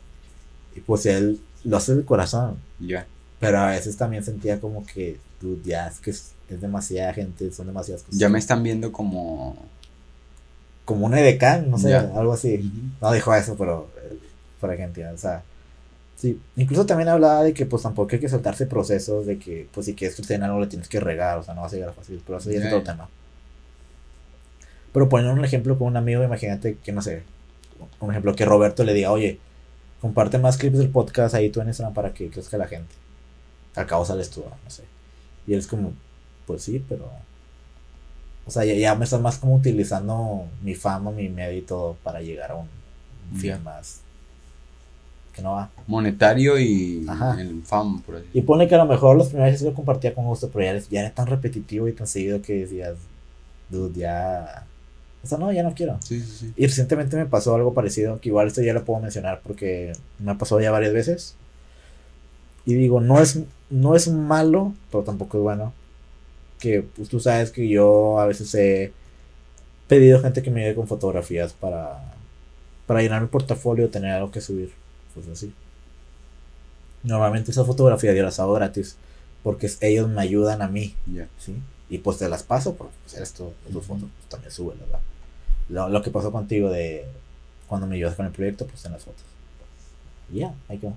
[0.76, 2.58] Y pues él lo hace de corazón.
[2.80, 3.08] Ya.
[3.40, 7.52] Pero a veces también sentía como que, dude, ya es que es, es demasiada gente,
[7.52, 8.20] son demasiadas cosas.
[8.20, 9.58] Ya me están viendo como.
[10.86, 12.72] Como un edecán, no sé, algo así.
[13.02, 14.20] No dijo eso, pero eh,
[14.60, 15.42] para que entiendan, o sea,
[16.16, 19.88] sí, incluso también hablaba de que pues tampoco hay que saltarse procesos de que pues
[19.88, 21.94] si quieres crecer en algo le tienes que regar, o sea, no va a llegar
[21.94, 23.10] fácil, pero eso ya es otro tema.
[24.96, 27.24] Pero poniendo un ejemplo con un amigo, imagínate que no sé,
[28.00, 29.42] un ejemplo que Roberto le diga, oye,
[30.00, 32.96] comparte más clips del podcast ahí tú en Instagram para que crezca la gente.
[33.76, 34.84] Al cabo sales tú, no sé.
[35.48, 35.92] Y él es como,
[36.48, 37.12] pues sí, pero...
[38.46, 41.98] O sea, ya, ya me estás más como utilizando mi fama, mi medio y todo
[42.02, 42.70] para llegar a un,
[43.38, 44.00] fin más
[45.34, 45.72] que no va.
[45.88, 47.36] Monetario y Ajá.
[47.42, 50.16] el fam, por así Y pone que a lo mejor los primeros veces lo compartía
[50.16, 52.96] con gusto, pero ya, ya era tan repetitivo y tan seguido que decías,
[53.70, 54.68] dude, ya...
[55.26, 55.98] O sea, no, ya no quiero.
[56.04, 56.54] Sí, sí, sí.
[56.56, 60.32] Y recientemente me pasó algo parecido, que igual esto ya lo puedo mencionar porque me
[60.32, 61.36] ha pasado ya varias veces.
[62.66, 63.40] Y digo, no es,
[63.72, 65.74] no es malo, pero tampoco es bueno.
[66.60, 68.94] Que pues tú sabes que yo a veces he
[69.88, 72.14] pedido gente que me ayude con fotografías para,
[72.86, 74.72] para llenar mi portafolio, tener algo que subir.
[75.16, 75.52] Pues así.
[77.04, 78.98] Normalmente esas fotografías yo las hago gratis
[79.44, 80.96] porque ellos me ayudan a mí.
[81.88, 85.00] Y pues te las paso, porque pues eres tus fotos, pues también sube, ¿verdad?
[85.70, 87.06] Lo, lo que pasó contigo de
[87.68, 89.24] cuando me ayudas con el proyecto, pues en las fotos.
[90.32, 90.94] Ya, ahí quedó.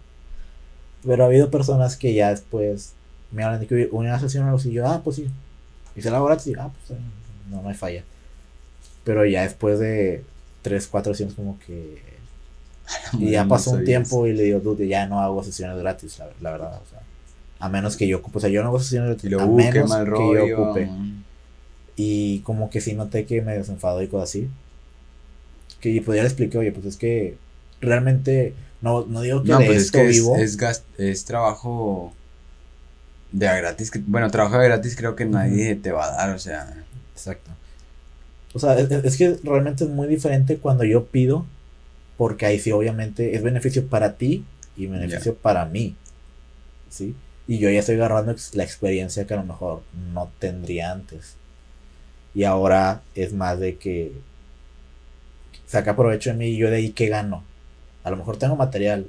[1.04, 2.92] Pero ha habido personas que ya después
[3.30, 5.28] me hablan de que "Oye, una sesión o algo así, y yo, ah, pues sí.
[5.96, 6.98] Y se la gratis, y ah, pues
[7.50, 8.02] no, no hay falla.
[9.04, 10.24] Pero ya después de
[10.62, 12.02] tres, cuatro sesiones como que...
[13.18, 16.18] Y ya No pasó un tiempo y le digo, dude, ya no hago sesiones gratis,
[16.18, 17.00] la, la verdad, o sea.
[17.60, 20.04] A menos que yo ocupe, o sea, yo no hago sesiones gratis, a menos que
[20.04, 20.46] rollo.
[20.46, 20.90] yo ocupe.
[22.00, 24.48] Y como que sí noté que me desenfadó y cosas así.
[25.80, 27.36] Que y pues ya le expliqué, oye, pues es que
[27.80, 30.36] realmente no, no digo que No, de pues es esto que es, vivo.
[30.36, 32.12] es, gas- es trabajo
[33.32, 33.90] de a gratis.
[33.90, 36.84] que- bueno, trabajo de gratis creo que nadie te va a dar, o sea.
[37.14, 37.50] Exacto.
[38.54, 41.44] O sea, es, es que realmente es muy diferente cuando yo pido,
[42.16, 44.44] porque ahí sí obviamente es beneficio para ti
[44.76, 45.96] y beneficio para mí.
[46.90, 47.14] ¿Sí?
[47.46, 49.82] Y yo ya estoy agarrando la experiencia que a lo mejor
[50.12, 51.34] no tendría antes.
[52.34, 54.12] Y ahora es más de que
[55.66, 57.42] saca provecho de mí y yo de ahí que gano.
[58.04, 59.06] A lo mejor tengo material,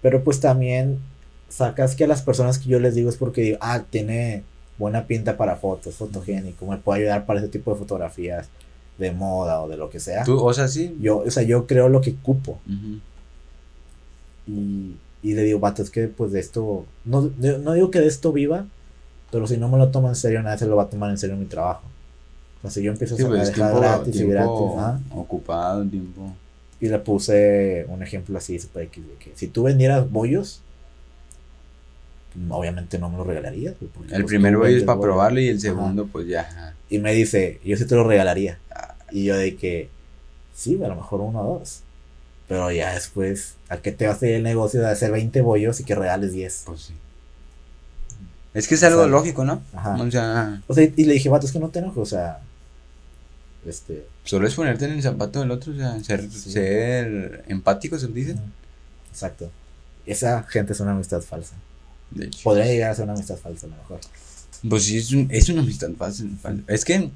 [0.00, 0.98] pero pues también
[1.48, 4.42] sacas que a las personas que yo les digo es porque digo, ah, tiene
[4.78, 8.48] buena pinta para fotos, fotogénico, me puede ayudar para ese tipo de fotografías
[8.98, 10.24] de moda o de lo que sea.
[10.24, 10.96] Tú, o sea, sí.
[11.00, 12.58] Yo, o sea, yo creo lo que cupo
[14.46, 18.06] y, y le digo, vato, es que pues de esto, no, no digo que de
[18.06, 18.66] esto viva,
[19.30, 21.18] pero si no me lo tomo en serio, nadie se lo va a tomar en
[21.18, 21.82] serio en mi trabajo.
[22.68, 26.34] Si yo empiezo Sí, a pues es dejar tiempo, gratis y gratis, ajá, ocupado, tiempo.
[26.80, 30.62] y le puse un ejemplo así, super X, de que si tú vendieras bollos,
[32.50, 33.74] obviamente no me lo regalarías.
[33.94, 35.62] porque, El pues, primer bollo es para probarlo y el Ajá.
[35.62, 36.74] segundo, pues ya.
[36.90, 38.58] Y me dice, yo sí te lo regalaría.
[38.70, 38.94] Ah.
[39.10, 39.88] Y yo de que,
[40.54, 41.80] sí, a lo mejor uno o dos.
[42.48, 45.80] Pero ya después, ¿a qué te va a hacer el negocio de hacer 20 bollos
[45.80, 46.62] y que regales 10?
[46.66, 46.94] Pues sí.
[48.56, 49.62] Es que es algo lógico, ¿no?
[49.74, 49.96] Ajá.
[50.02, 52.40] O sea, O sea, y le dije, vato, es que no te enojes, o sea,
[53.66, 56.52] este, solo es ponerte en el zapato del otro, o sea, ser, Sí.
[56.52, 58.36] ser empático, se dice.
[59.10, 59.50] exacto.
[60.06, 61.54] Esa gente es una amistad falsa.
[62.12, 62.38] De hecho.
[62.44, 64.00] Podría llegar a ser una amistad falsa a lo mejor.
[64.68, 66.64] Pues sí, es, un- es una amistad fácil, fácil.
[66.68, 67.10] Es que,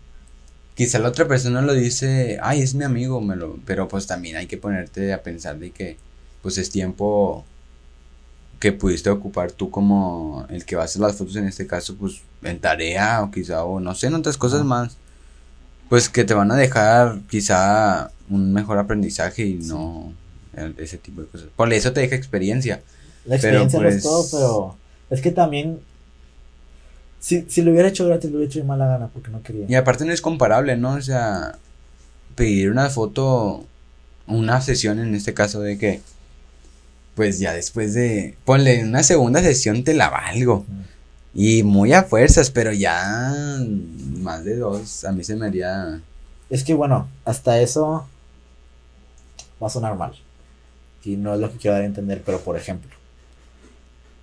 [0.75, 4.37] quizá la otra persona lo dice, ay, es mi amigo, me lo, pero pues también
[4.37, 5.97] hay que ponerte a pensar de que
[6.43, 7.45] pues es tiempo
[8.61, 11.97] que pudiste ocupar tú como el que va a hacer las fotos en este caso,
[11.97, 14.97] pues en tarea o quizá, o no sé, en otras cosas más,
[15.89, 20.13] pues que te van a dejar quizá un mejor aprendizaje y no
[20.77, 21.49] ese tipo de cosas.
[21.57, 22.83] Por eso te deja experiencia.
[23.25, 24.77] La experiencia no es todo, pues pero
[25.09, 25.81] es que también
[27.19, 29.67] si, si lo hubiera hecho gratis, lo hubiera hecho de mala gana porque no quería.
[29.69, 30.95] Y aparte no es comparable, ¿no?
[30.95, 31.59] O sea,
[32.35, 33.65] pedir una foto,
[34.27, 36.01] una sesión en este caso de que,
[37.15, 40.65] pues ya después de, ponle una segunda sesión te la valgo.
[41.33, 43.59] Y muy a fuerzas, pero ya
[44.19, 46.01] más de dos, a mí se me haría...
[46.49, 48.07] Es que bueno, hasta eso
[49.63, 50.13] va a sonar mal.
[51.05, 52.91] Y no es lo que quiero dar a entender, pero por ejemplo,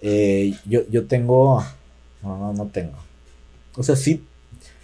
[0.01, 1.63] eh, yo, yo tengo
[2.21, 2.97] no, no, no tengo.
[3.75, 4.23] O sea, sí,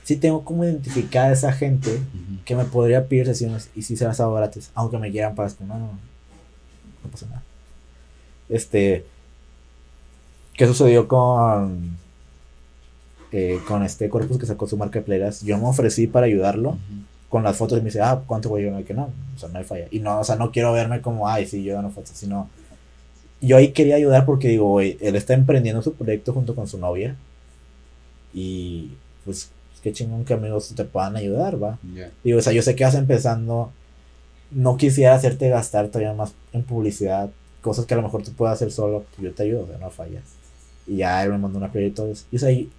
[0.04, 2.00] sí tengo como identificar a esa gente
[2.46, 5.50] que me podría pedir sesiones y si se las hago gratis, aunque me quieran para
[5.60, 6.00] no, no,
[7.04, 7.44] no pasa nada.
[8.50, 9.06] Este,
[10.56, 11.98] ¿qué sucedió con
[13.32, 15.42] eh, con este Corpus que sacó su marca de playas?
[15.42, 16.78] Yo me ofrecí para ayudarlo
[17.30, 19.58] con las fotos y me dice, ah, ¿cuánto voy a Que no, o sea, no
[19.58, 19.88] hay falla.
[19.92, 22.50] Y no, o sea, no quiero verme como, ay, sí, yo no fotos, sino
[23.44, 26.78] yo ahí quería ayudar porque digo, güey, él está emprendiendo su proyecto junto con su
[26.78, 27.18] novia.
[28.34, 28.92] Y
[29.26, 29.52] pues
[29.82, 31.78] qué chingón que amigos te puedan ayudar, va.
[32.24, 33.72] Digo, o sea, yo sé que vas empezando.
[34.50, 37.32] No quisiera hacerte gastar todavía más en publicidad.
[37.64, 39.06] Cosas que a lo mejor tú puedes hacer solo.
[39.18, 40.24] Yo te ayudo, o sea, no fallas.
[40.86, 42.26] Y ya él me mandó una playa y todo eso.
[42.32, 42.70] Y, o sea, y,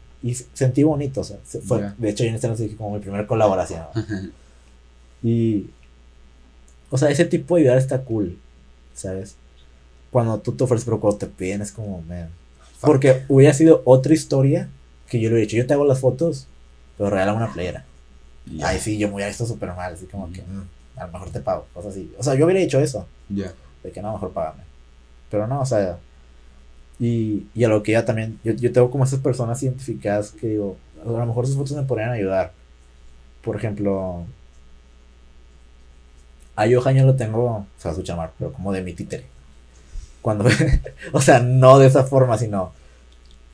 [0.53, 3.85] sentí bonito, o sea, fue, de hecho yo en este dije como mi primera colaboración.
[5.23, 5.66] y,
[6.90, 8.38] o sea, ese tipo de ayudar está cool,
[8.94, 9.37] ¿sabes?
[10.14, 12.29] cuando tú te ofreces, pero cuando te piden es como, man.
[12.81, 14.68] Porque hubiera sido otra historia
[15.09, 16.47] que yo le hubiera dicho, yo te hago las fotos,
[16.97, 17.85] pero regala una playera.
[18.62, 21.31] Ay, sí, yo me hubiera visto súper mal, así como que, mm, a lo mejor
[21.31, 22.14] te pago, cosas así.
[22.16, 23.09] O sea, yo hubiera dicho eso.
[23.29, 23.53] Ya.
[23.83, 24.62] De que no, mejor págame.
[25.35, 25.99] Pero no, o sea,
[27.01, 30.47] y, y a lo que ya también, yo, yo tengo como esas personas identificadas que
[30.47, 32.53] digo, a lo mejor sus fotos me podrían ayudar.
[33.42, 34.27] Por ejemplo,
[36.55, 39.27] a Johan yo lo tengo, se va a escuchar mal, pero como de mi títere.
[40.23, 40.44] Cuando,
[41.12, 42.70] o sea, no de esa forma, sino,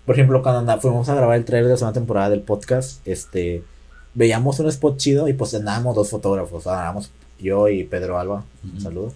[0.04, 3.64] por ejemplo, cuando fuimos a grabar el trailer de la segunda temporada del podcast, este,
[4.12, 8.80] veíamos un spot chido y pues andábamos dos fotógrafos, andábamos yo y Pedro Alba, un
[8.82, 9.14] saludo,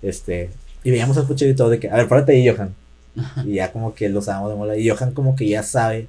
[0.00, 0.52] este,
[0.84, 2.74] y veíamos el spot chido y todo de que, a ver, párate ahí, Johan.
[3.44, 4.76] Y ya como que los damos de mola.
[4.76, 6.08] Y Johan como que ya sabe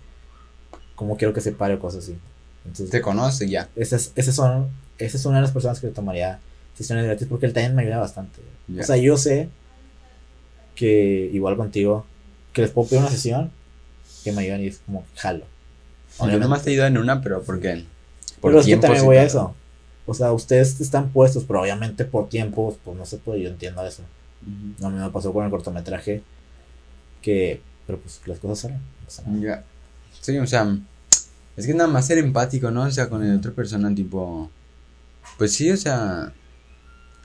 [0.96, 2.18] cómo quiero que se pare o cosas así.
[2.66, 3.70] Entonces, Te conoce ya.
[3.76, 6.40] Esas, esas son, esa es una de las personas que le tomaría
[6.76, 8.42] sesiones gratis porque él también me ayuda bastante.
[8.78, 9.50] O sea, yo sé
[10.76, 12.06] que igual contigo,
[12.52, 13.52] que les puedo pedir una sesión,
[14.24, 15.46] que me ayuden y es como, jalo.
[16.20, 17.86] Yo nomás te ayudo en una, pero ¿por qué?
[18.42, 19.56] Por pero es que también voy a eso.
[20.06, 23.86] O sea, ustedes están puestos, pero obviamente por tiempos, pues no se puede, yo entiendo
[23.86, 24.04] eso.
[24.80, 26.22] No me pasó con el cortometraje,
[27.22, 28.72] que, pero pues las cosas
[29.08, 29.42] salen.
[29.42, 29.64] ya.
[30.22, 30.78] Sí, o sea,
[31.58, 32.84] es que nada más ser empático, ¿no?
[32.84, 34.50] O sea, con el otra persona, tipo,
[35.38, 36.34] pues sí, o sea,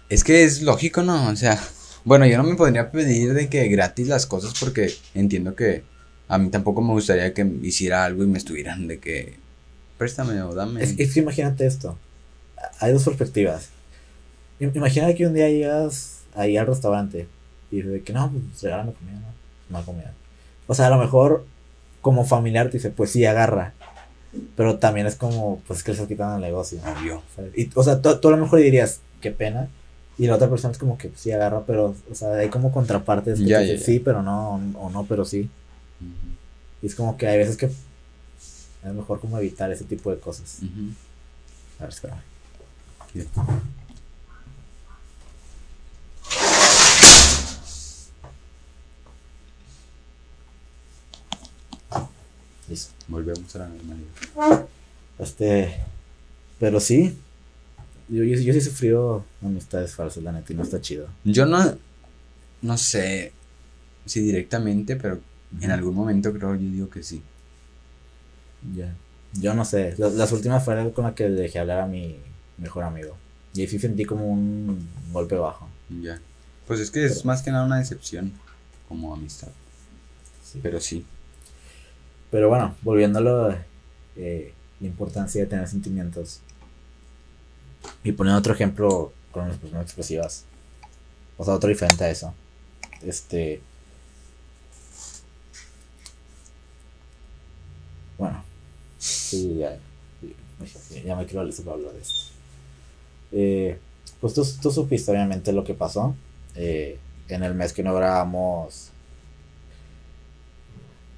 [0.08, 1.28] es que es lógico, ¿no?
[1.28, 1.60] O sea,
[2.04, 5.84] bueno, yo no me podría pedir de que gratis las cosas porque entiendo que
[6.28, 9.36] a mí tampoco me gustaría que hiciera algo y me estuvieran de que
[9.98, 10.82] préstame o dame.
[10.82, 11.98] Es, que imagínate esto.
[12.78, 13.68] Hay dos perspectivas.
[14.60, 17.28] Imagina que un día llegas ahí al restaurante
[17.70, 19.20] y de que no, pues regálame comida,
[19.68, 20.12] no, no comida.
[20.66, 21.44] O sea, a lo mejor
[22.00, 23.74] como familiar te dice, pues sí, agarra.
[24.56, 26.80] Pero también es como, pues que le estás quitando el negocio.
[26.84, 27.22] Obvio.
[27.56, 29.68] Y, o sea, tú, tú a lo mejor dirías, qué pena.
[30.18, 33.38] Y la otra persona es como que sí agarra, pero, o sea, hay como contrapartes
[33.38, 35.48] que ya, sí, pero no, o no, pero sí.
[36.82, 40.58] Y es como que hay veces que es mejor como evitar ese tipo de cosas.
[41.78, 42.20] A ver, espérame.
[52.70, 52.94] Listo.
[53.08, 54.66] Volvemos a la normalidad.
[55.18, 55.74] Este,
[56.58, 57.18] pero sí,
[58.08, 61.08] yo, yo, sí he sufrido amistades falsas, la neta, y no está chido.
[61.24, 61.76] Yo no,
[62.62, 63.32] no sé
[64.06, 65.20] si directamente, pero
[65.60, 67.22] en algún momento creo, yo digo que sí.
[68.74, 68.94] Ya.
[69.32, 69.94] Yo no sé.
[69.98, 72.16] Las, últimas fueron con las que dejé hablar a mi
[72.56, 73.16] mejor amigo.
[73.52, 75.68] Y ahí sí sentí como un golpe bajo.
[76.02, 76.20] Ya.
[76.66, 78.32] Pues es que es más que nada una decepción
[78.88, 79.48] como amistad.
[80.44, 80.60] Sí.
[80.62, 81.04] Pero sí.
[82.30, 83.54] Pero bueno, volviéndolo,
[84.16, 86.40] eh, la importancia de tener sentimientos.
[88.04, 90.44] Y poniendo otro ejemplo con las personas expresivas.
[91.36, 92.34] O sea, otro diferente a eso.
[93.02, 93.60] Este.
[98.18, 98.42] Bueno.
[98.98, 99.78] Sí, ya.
[101.04, 102.14] Ya me quiero listo para hablar de esto.
[103.32, 103.78] Eh,
[104.20, 106.14] pues tú, tú supiste obviamente lo que pasó.
[106.54, 108.89] eh, en el mes que no grabamos.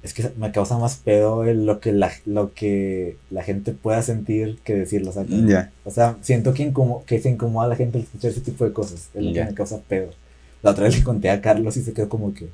[0.03, 4.59] Es que me causa más pedo lo que la, lo que la gente pueda sentir
[4.65, 5.11] que decirlo.
[5.13, 5.29] ¿sabes?
[5.47, 5.71] Ya.
[5.85, 8.65] O sea, siento que, incomo- que se incomoda a la gente al escuchar ese tipo
[8.65, 9.07] de cosas.
[9.13, 10.09] Es lo que me causa pedo.
[10.61, 12.49] La otra vez le conté a Carlos y se quedó como que.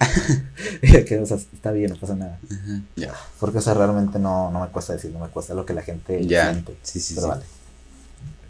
[1.06, 2.38] que, o sea, está bien, no pasa nada.
[2.96, 3.12] Ya.
[3.40, 6.18] Porque, o sea, realmente no, no me cuesta decirlo, me cuesta lo que la gente
[6.26, 6.76] siente.
[6.82, 7.30] Sí, sí, Pero sí.
[7.30, 7.44] vale.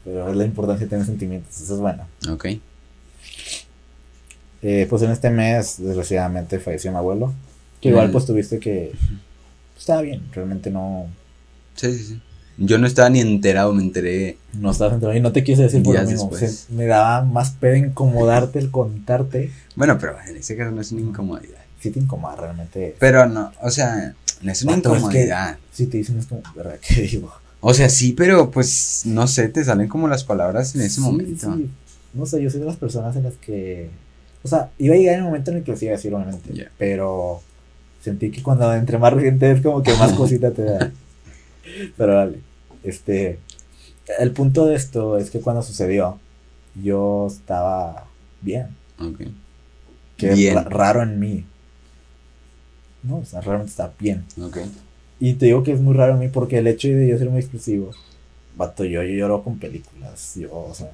[0.04, 2.06] Pero es la importancia de tener sentimientos, eso es bueno.
[2.30, 2.46] Ok.
[4.62, 7.32] Eh, pues en este mes, desgraciadamente, falleció mi abuelo.
[7.80, 8.92] Que igual, pues tuviste que.
[9.78, 11.06] Estaba bien, realmente no.
[11.76, 12.20] Sí, sí, sí.
[12.60, 14.36] Yo no estaba ni enterado, me enteré.
[14.54, 16.30] No estabas enterado y no te quise decir por lo mismo.
[16.36, 19.52] se- me daba más pedo incomodarte el contarte.
[19.76, 21.58] Bueno, pero en ese caso no es una incomodidad.
[21.80, 22.96] Sí te incomoda realmente.
[22.98, 24.12] Pero no, o sea,
[24.42, 25.58] no es una Vato, es que- incomodidad.
[25.72, 26.78] Si te dicen es como, ¿verdad?
[26.86, 27.32] ¿Qué digo?
[27.60, 31.00] O sea, sí, pero pues no sé, te salen como las palabras en ese Sí,
[31.00, 31.54] momento.
[31.54, 31.70] sí.
[32.14, 33.88] No sé, yo soy de las personas en las que.
[34.42, 36.68] O sea, iba a llegar el momento en el que lo iba a decir, obviamente.
[36.76, 37.40] Pero
[38.08, 40.92] sentí que cuando entre más reciente es como que más cosita te da.
[41.96, 42.38] Pero dale.
[42.82, 43.38] Este.
[44.18, 46.18] El punto de esto es que cuando sucedió,
[46.82, 48.06] yo estaba
[48.40, 48.68] bien.
[48.98, 49.20] Ok.
[50.16, 50.54] Que Bien.
[50.56, 51.44] ra- raro en mí.
[53.02, 54.24] No, o sea, realmente estaba bien.
[54.42, 54.58] Ok.
[55.20, 57.28] Y te digo que es muy raro en mí porque el hecho de yo ser
[57.30, 57.90] muy expresivo,
[58.56, 60.34] vato, yo, yo lloro con películas.
[60.36, 60.90] Yo, o sea,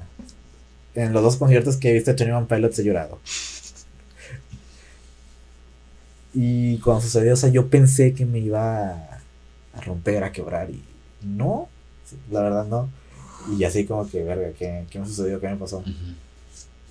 [0.95, 3.19] en los dos conciertos que he visto de Tony One Pilots he llorado.
[6.35, 9.21] Y cuando sucedió, o sea, yo pensé que me iba a,
[9.75, 10.83] a romper, a quebrar y
[11.23, 11.69] no,
[12.31, 12.89] la verdad no.
[13.57, 15.41] Y así como que, verga, ¿qué, qué me sucedió?
[15.41, 15.85] ¿Qué me pasó?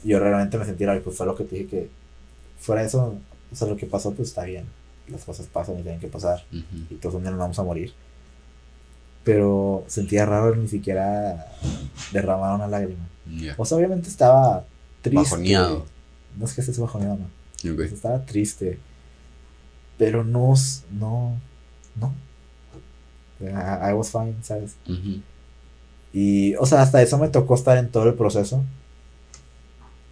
[0.04, 1.90] Yo realmente me sentí pues fue lo que te dije que
[2.60, 3.16] fuera eso,
[3.52, 4.66] o sea, lo que pasó pues está bien,
[5.08, 7.94] las cosas pasan y tienen que pasar y todos un día nos vamos a morir.
[9.24, 11.48] Pero sentía raro ni siquiera
[12.12, 13.08] derramar una lágrima.
[13.58, 14.66] O sea, obviamente estaba
[15.02, 15.24] triste.
[15.24, 15.86] Bajoneado.
[16.38, 17.72] No es que estés bajoneado, no.
[17.72, 17.80] Ok.
[17.80, 18.80] O sea, estaba triste.
[19.98, 20.54] Pero no,
[20.92, 21.38] no,
[21.96, 22.14] no.
[23.40, 24.76] I, I was fine, ¿sabes?
[26.14, 28.64] Y, o sea, hasta eso me tocó estar en todo el proceso.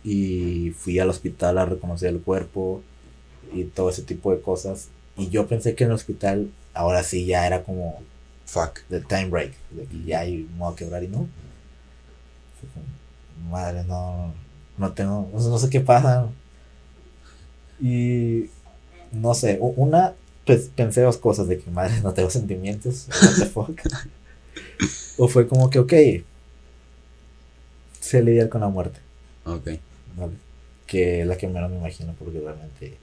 [0.04, 2.82] Y fui al hospital a reconocer el cuerpo
[3.54, 4.90] y todo ese tipo de cosas.
[5.18, 8.02] Y yo pensé que en el hospital, ahora sí ya era como
[8.46, 8.80] Fuck.
[8.90, 11.28] de time break, de que ya hay me voy a quebrar y no.
[13.50, 14.34] Madre, no,
[14.78, 16.28] no tengo, no sé qué pasa.
[17.80, 18.50] Y
[19.12, 20.14] no sé, una,
[20.46, 23.80] pues pensé dos cosas de que madre, no tengo sentimientos, what the fuck.
[25.18, 25.94] o fue como que, ok,
[28.00, 29.00] sé lidiar con la muerte,
[29.46, 29.70] Ok.
[30.18, 30.34] ¿vale?
[30.88, 32.98] Que es la que menos me imagino porque realmente...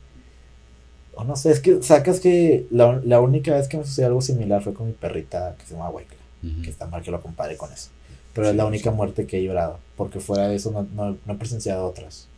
[1.14, 4.20] O no sé, es que sacas que la, la única vez que me sucedió algo
[4.22, 6.16] similar fue con mi perrita que se llama Waikla
[6.62, 7.88] que está mal que lo compare con eso.
[8.32, 8.68] Pero es la sí.
[8.68, 12.28] única muerte que he llorado, porque fuera de eso no, no- no he presenciado otras.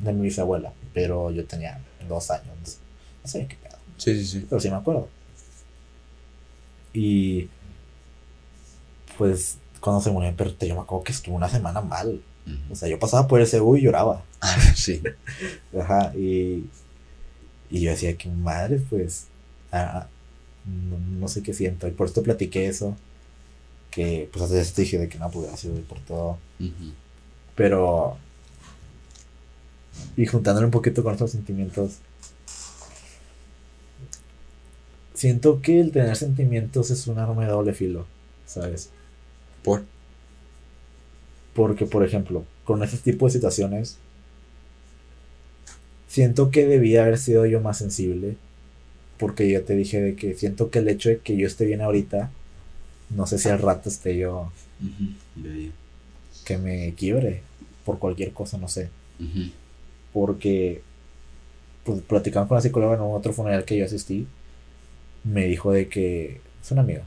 [0.00, 2.46] De mi bisabuela, pero yo tenía dos años,
[3.26, 4.46] no sé qué pedo, Sí, sí, sí.
[4.48, 5.08] pero sí me acuerdo.
[6.92, 7.48] Y
[9.18, 12.22] pues cuando se murió mi perrita, yo me acuerdo que estuvo una semana mal.
[12.70, 14.22] O sea, yo pasaba por ese U y lloraba.
[14.74, 15.02] Sí.
[15.80, 16.64] Ajá, y,
[17.70, 19.26] y yo decía que madre, pues,
[19.72, 20.06] ah,
[20.64, 21.88] no, no sé qué siento.
[21.88, 22.96] Y por esto platiqué eso.
[23.90, 26.38] Que, pues, hace te dije de que no, gracias güey, por todo.
[27.54, 28.16] Pero,
[30.16, 31.96] y juntándolo un poquito con estos sentimientos,
[35.16, 38.06] siento que el tener sentimientos es un arma de doble filo,
[38.46, 38.90] ¿sabes?
[39.64, 39.82] Por.
[41.54, 43.96] Porque, por ejemplo, con ese tipo de situaciones,
[46.06, 48.36] siento que debía haber sido yo más sensible.
[49.18, 51.80] Porque yo te dije de que siento que el hecho de que yo esté bien
[51.80, 52.30] ahorita,
[53.08, 54.52] no sé si al rato esté yo.
[55.42, 55.70] Ya, ya.
[56.44, 57.40] que me quiebre
[57.86, 58.90] por cualquier cosa, no sé.
[60.12, 60.82] Porque,
[61.84, 64.26] pues, platicando con la psicóloga en otro funeral que yo asistí,
[65.26, 67.02] me dijo de que, es una amiga,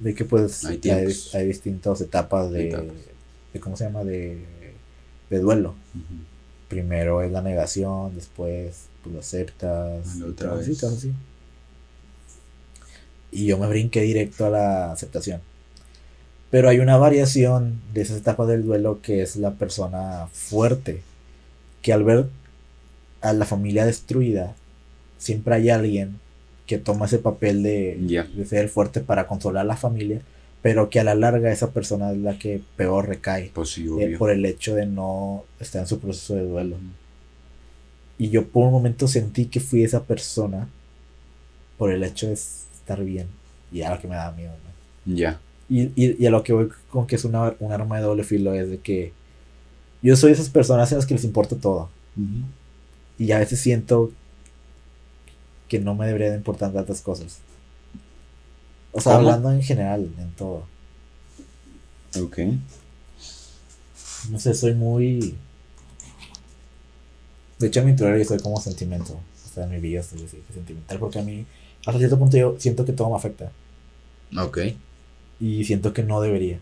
[0.00, 1.34] de que pues Hay hay, tiempos.
[1.34, 2.94] hay distintas etapas de, Etapas.
[3.52, 4.04] de, ¿cómo se llama?
[4.04, 4.44] De,
[5.30, 5.74] de duelo.
[6.68, 10.82] Primero es la negación, después pues, lo aceptas, La y otra vez.
[10.82, 11.12] así.
[13.30, 15.40] Y yo me brinqué directo a la aceptación.
[16.50, 21.02] Pero hay una variación de esa etapa del duelo que es la persona fuerte,
[21.82, 22.26] que al ver
[23.20, 24.54] a la familia destruida,
[25.18, 26.20] siempre hay alguien
[26.66, 28.24] que toma ese papel de, Ya.
[28.24, 30.20] de ser el fuerte para consolar a la familia,
[30.62, 34.16] pero que a la larga esa persona es la que peor recae Pues sí, eh,
[34.18, 36.76] por el hecho de no estar en su proceso de duelo.
[38.18, 40.68] Y yo por un momento sentí que fui esa persona
[41.76, 43.26] por el hecho de estar bien.
[43.72, 44.52] Y era lo que me daba miedo,
[45.06, 45.14] ¿no?
[45.14, 45.40] Ya.
[45.68, 48.22] Y, y, y a lo que voy con que es una, un arma de doble
[48.22, 49.12] filo es de que
[50.00, 51.90] yo soy de esas personas en las que les importa todo.
[53.18, 54.12] Y a veces siento
[55.68, 57.38] que no me debería de importar tantas cosas.
[58.92, 59.28] O sea, ¿Cómo?
[59.28, 60.66] hablando en general, en todo.
[62.20, 62.38] Ok.
[64.30, 65.34] No sé, soy muy.
[67.58, 69.12] De hecho, en mi interior yo soy como sentimiento.
[69.14, 70.98] O sea, en mi vida estoy así, sentimental.
[70.98, 71.44] Porque a mí,
[71.86, 73.50] hasta cierto punto, yo siento que todo me afecta.
[74.36, 74.58] Ok.
[75.40, 76.58] Y siento que no debería.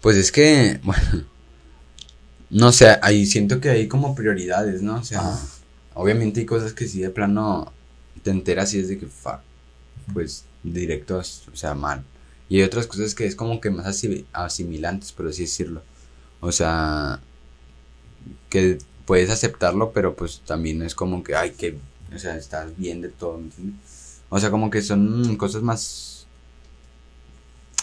[0.00, 1.24] Pues es que, bueno,
[2.50, 4.96] no sé, ahí siento que hay como prioridades, ¿no?
[4.96, 5.38] O sea,
[5.94, 7.72] obviamente hay cosas que sí de plano
[8.24, 9.38] te enteras y es de que, fuck,
[10.12, 12.02] pues directo, o sea, mal.
[12.48, 15.82] Y hay otras cosas que es como que más asi- asimilantes, por así decirlo.
[16.40, 17.20] O sea,
[18.50, 21.78] que puedes aceptarlo, pero pues también es como que, ay, que,
[22.14, 24.20] o sea, estás bien de todo, ¿me entiendes?
[24.30, 26.26] O sea, como que son cosas más...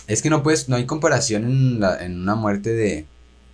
[0.08, 3.06] Es que no puedes, no hay comparación en, la, en una muerte de,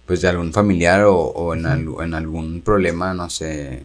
[0.06, 3.84] pues, de algún familiar o, o en, al- en algún problema, no sé.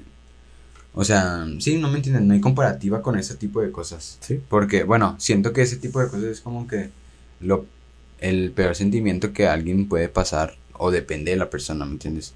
[0.94, 4.18] O sea, sí, no me entienden, no hay comparativa con ese tipo de cosas.
[4.20, 4.40] Sí.
[4.48, 6.90] Porque, bueno, siento que ese tipo de cosas es como que
[7.40, 7.66] lo,
[8.20, 12.34] el peor sentimiento que alguien puede pasar o depende de la persona, ¿me entiendes?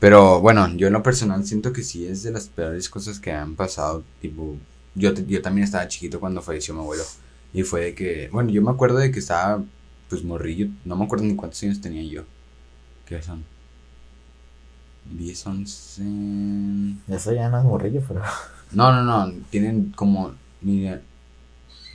[0.00, 3.32] Pero bueno, yo en lo personal siento que sí es de las peores cosas que
[3.32, 4.56] han pasado, tipo,
[4.94, 7.04] yo, te- yo también estaba chiquito cuando falleció mi abuelo
[7.52, 9.62] y fue de que, bueno, yo me acuerdo de que estaba,
[10.08, 12.24] pues morrillo, no me acuerdo ni cuántos años tenía yo,
[13.06, 13.44] ¿qué son?
[15.16, 16.02] 10, 11...
[17.08, 18.22] Eso ya no es morrillo, pero.
[18.72, 21.00] No, no, no, tienen como, mira,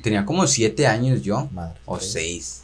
[0.01, 1.77] tenía como 7 años yo, Madre.
[1.85, 2.41] o sí.
[2.41, 2.61] 6,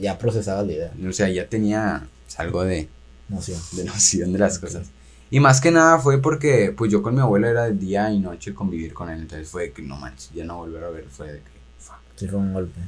[0.00, 0.92] Ya procesaba la idea.
[1.08, 2.88] o sea, ya tenía algo de,
[3.28, 3.58] Noción.
[3.72, 4.88] de noción de las cosas.
[5.30, 8.20] Y más que nada fue porque, pues yo con mi abuelo era de día y
[8.20, 11.06] noche convivir con él, entonces fue de que no manches, ya no volver a ver,
[11.10, 11.96] fue de que, fuck.
[12.14, 12.78] Sí, fue un golpe.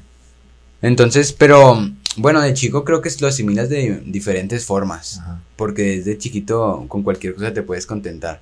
[0.83, 5.41] Entonces, pero, bueno, de chico creo que lo asimilas de diferentes formas, Ajá.
[5.57, 8.41] porque desde chiquito con cualquier cosa te puedes contentar.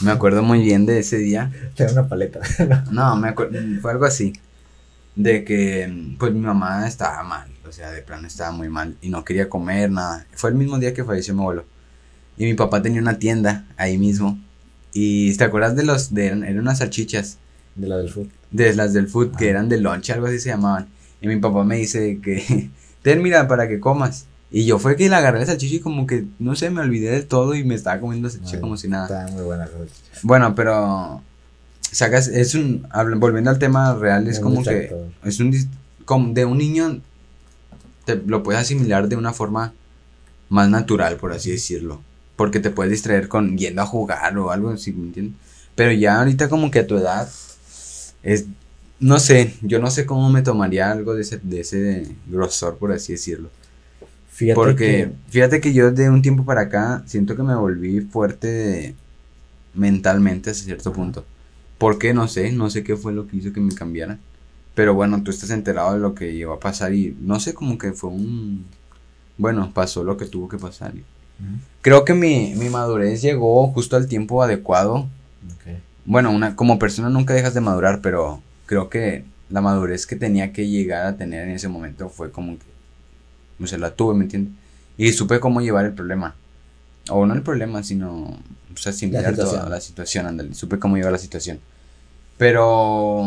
[0.00, 1.50] Me acuerdo muy bien de ese día.
[1.74, 2.40] Te da una paleta.
[2.90, 3.32] No, me
[3.80, 4.32] fue algo así.
[5.16, 9.10] De que, pues mi mamá estaba mal, o sea, de plano estaba muy mal y
[9.10, 10.26] no quería comer nada.
[10.34, 11.64] Fue el mismo día que falleció mi abuelo.
[12.38, 14.38] Y mi papá tenía una tienda ahí mismo.
[14.92, 17.38] Y ¿te acuerdas de los, de, eran, eran unas salchichas,
[17.74, 18.28] De la del food.
[18.50, 20.88] de las del food, que eran de lonche, algo así se llamaban.
[21.20, 22.70] Y mi papá me dice que,
[23.02, 24.26] ten mira para que comas.
[24.52, 27.12] Y yo fue que le agarré la salchicha y como que, no sé, me olvidé
[27.12, 29.04] del todo y me estaba comiendo salchicha Ay, como si nada.
[29.04, 30.20] Está muy buena la salchicha.
[30.22, 31.22] Bueno, pero
[31.92, 32.86] sacas, es un,
[33.16, 34.94] volviendo al tema real, es como que
[35.24, 35.54] es un,
[36.04, 37.00] como de un niño,
[38.04, 39.72] te lo puedes asimilar de una forma
[40.48, 42.00] más natural, por así decirlo,
[42.36, 45.36] porque te puedes distraer con yendo a jugar o algo así, ¿me entiendes?
[45.74, 47.28] Pero ya ahorita como que a tu edad,
[48.22, 48.46] es,
[49.00, 52.92] no sé, yo no sé cómo me tomaría algo de ese, de ese grosor, por
[52.92, 53.50] así decirlo.
[54.30, 58.94] Fíjate Porque fíjate que yo de un tiempo para acá siento que me volví fuerte
[59.74, 61.24] mentalmente hasta cierto punto.
[61.78, 62.12] ¿Por qué?
[62.14, 64.18] No sé, no sé qué fue lo que hizo que me cambiara.
[64.74, 67.76] Pero bueno, tú estás enterado de lo que llegó a pasar y no sé, como
[67.78, 68.64] que fue un...
[69.36, 70.94] Bueno, pasó lo que tuvo que pasar.
[70.94, 71.58] y- Ujú.
[71.82, 75.08] Creo que mi, mi madurez llegó justo al tiempo adecuado.
[76.04, 80.52] Bueno, una, como persona nunca dejas de madurar, pero creo que la madurez que tenía
[80.52, 82.64] que llegar a tener en ese momento fue como que,
[83.60, 84.54] o sea, la tuve, ¿me entiendes?
[84.96, 86.36] Y supe cómo llevar el problema.
[87.08, 88.38] O no el problema, sino,
[88.72, 91.58] o sea, asimilar toda la situación, ándale, supe cómo llevar la situación.
[92.38, 93.26] Pero,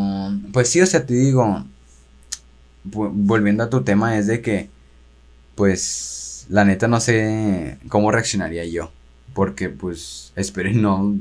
[0.53, 1.65] pues sí, o sea, te digo,
[2.85, 4.69] volviendo a tu tema, es de que,
[5.55, 8.91] pues, la neta no sé cómo reaccionaría yo.
[9.33, 11.17] Porque, pues, espero No,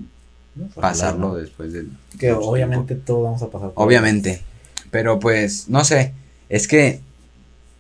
[0.75, 1.85] pasarlo después de...
[1.85, 1.91] ¿no?
[2.19, 4.43] Que obviamente todos vamos a pasar por Obviamente.
[4.91, 6.13] Pero pues, no sé.
[6.49, 7.01] Es que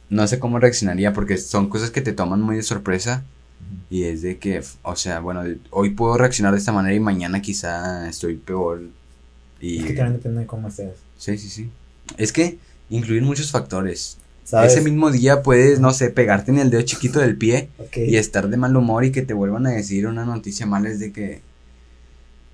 [0.08, 3.24] no sé cómo reaccionaría porque son cosas que te toman muy de sorpresa.
[3.88, 7.40] Y es de que, o sea, bueno, hoy puedo reaccionar de esta manera y mañana
[7.40, 8.82] quizá estoy peor.
[9.60, 9.78] Y...
[9.78, 10.92] Es que también depende de cómo estés.
[11.16, 11.70] Sí, sí, sí.
[12.16, 12.58] Es que
[12.90, 14.18] incluir muchos factores.
[14.44, 14.72] ¿Sabes?
[14.72, 18.48] Ese mismo día puedes, no sé, pegarte en el dedo chiquito del pie y estar
[18.48, 21.40] de mal humor y que te vuelvan a decir una noticia mala es de que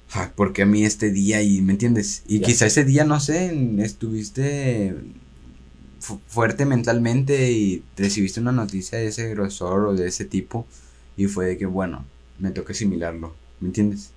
[0.09, 1.43] fuck, ¿por qué a mí este día?
[1.43, 2.23] Y me entiendes.
[2.27, 3.53] Y quizá ese día, no sé,
[3.83, 4.95] estuviste
[6.01, 10.67] fu- fuerte mentalmente y recibiste una noticia de ese grosor o de ese tipo
[11.17, 12.05] y fue de que bueno,
[12.39, 14.11] me toca asimilarlo, ¿me entiendes?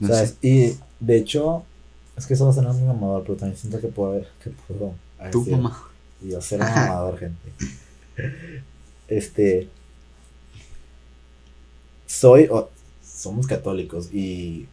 [0.00, 0.36] No ¿Sabes?
[0.40, 0.48] sé.
[0.48, 1.64] Y de hecho,
[2.16, 4.94] es que eso va a sonar muy mamador, pero también siento que puedo, que puedo
[5.22, 5.84] decir- mamá.
[6.22, 7.50] Y yo ser un mamador, gente.
[9.08, 9.68] Este.
[12.06, 12.46] Soy.
[12.50, 12.70] o-
[13.04, 14.66] somos católicos y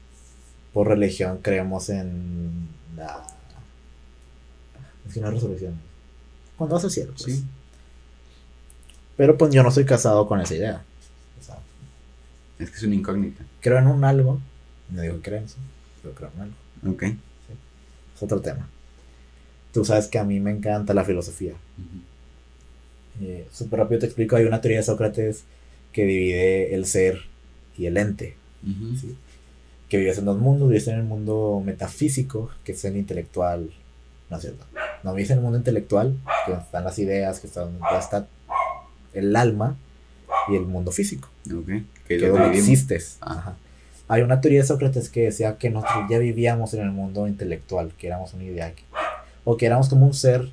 [0.75, 2.67] por religión creemos en
[2.97, 3.25] la.
[5.07, 5.75] Es que no hay resurrección.
[6.57, 7.37] Cuando vas al cielo, pues.
[7.37, 7.45] Sí.
[9.15, 10.83] Pero pues yo no soy casado con esa idea.
[11.39, 11.57] O sea,
[12.59, 13.45] Es que es una incógnita.
[13.61, 14.41] creo en un algo.
[14.89, 15.55] No digo que creo en eso,
[16.03, 16.55] pero creo en algo.
[16.93, 17.03] Ok.
[17.03, 18.67] Es otro tema.
[19.73, 21.53] Tú sabes que a mí me encanta la filosofía.
[23.21, 25.45] Eh, Súper rápido te explico, hay una teoría de Sócrates
[25.93, 27.21] que divide el ser
[27.77, 28.35] y el ente.
[28.99, 29.15] ¿sí?
[29.89, 33.69] Que vives en dos mundos, vives en el mundo metafísico, que es el intelectual.
[34.29, 34.65] No es cierto.
[35.03, 38.27] No vives en el mundo intelectual, que están las ideas, que están, ya está
[39.13, 39.77] el alma,
[40.49, 41.67] y el mundo físico, Ok.
[42.07, 43.17] Que que donde existes.
[43.21, 43.31] Ah.
[43.37, 43.55] Ajá.
[44.07, 47.91] Hay una teoría de Sócrates que decía que nosotros ya vivíamos en el mundo intelectual,
[47.97, 48.83] que éramos una idea, que-
[49.43, 50.49] o que éramos como un ser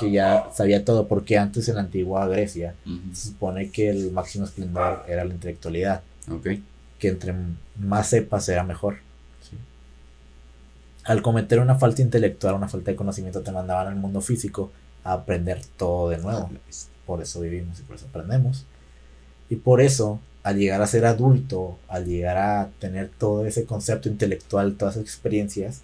[0.00, 2.74] que ya sabía todo, porque antes en la antigua Grecia
[3.12, 6.48] se supone que el máximo esplendor era la intelectualidad, Ok.
[7.00, 7.34] Que entre
[7.76, 8.98] más sepas era mejor.
[9.40, 9.56] ¿sí?
[11.04, 14.70] Al cometer una falta intelectual, una falta de conocimiento, te mandaban al mundo físico
[15.02, 16.50] a aprender todo de nuevo.
[17.06, 18.66] Por eso vivimos y por eso aprendemos.
[19.48, 24.08] Y por eso, al llegar a ser adulto, al llegar a tener todo ese concepto
[24.08, 25.80] intelectual, todas esas experiencias,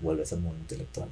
[0.00, 1.08] vuelves al mundo intelectual.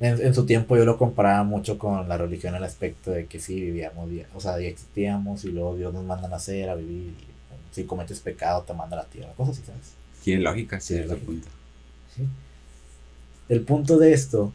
[0.00, 3.26] En, en su tiempo yo lo comparaba mucho con la religión en el aspecto de
[3.26, 6.74] que sí vivíamos, o sea, ya existíamos y luego Dios nos manda a nacer, a
[6.76, 7.14] vivir.
[7.20, 7.28] y,
[7.74, 9.92] si cometes pecado te manda a la tierra, cosas así, ¿sabes?
[10.22, 11.26] Tiene lógica, sí, es el lógica.
[11.26, 11.48] punto.
[12.16, 12.22] ¿sí?
[13.48, 14.52] El punto de esto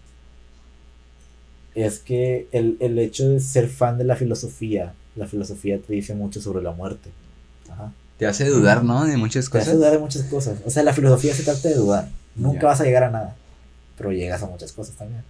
[1.76, 6.14] es que el, el hecho de ser fan de la filosofía, la filosofía te dice
[6.14, 7.10] mucho sobre la muerte.
[7.70, 7.92] Ajá.
[8.18, 9.06] Te hace dudar, ¿no?
[9.06, 9.74] De muchas Te hace cosas.
[9.80, 10.60] dudar de muchas cosas.
[10.66, 12.10] O sea, la filosofía se trata de dudar.
[12.36, 13.36] Nunca vas a llegar a nada,
[13.98, 15.24] pero llegas a muchas cosas también.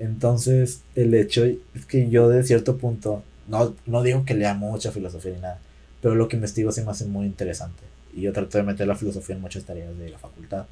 [0.00, 4.92] Entonces, el hecho es que yo de cierto punto, no, no digo que lea mucha
[4.92, 5.58] filosofía ni nada,
[6.00, 7.82] pero lo que investigo se me hace muy interesante.
[8.14, 10.64] Y yo trato de meter la filosofía en muchas tareas de la facultad,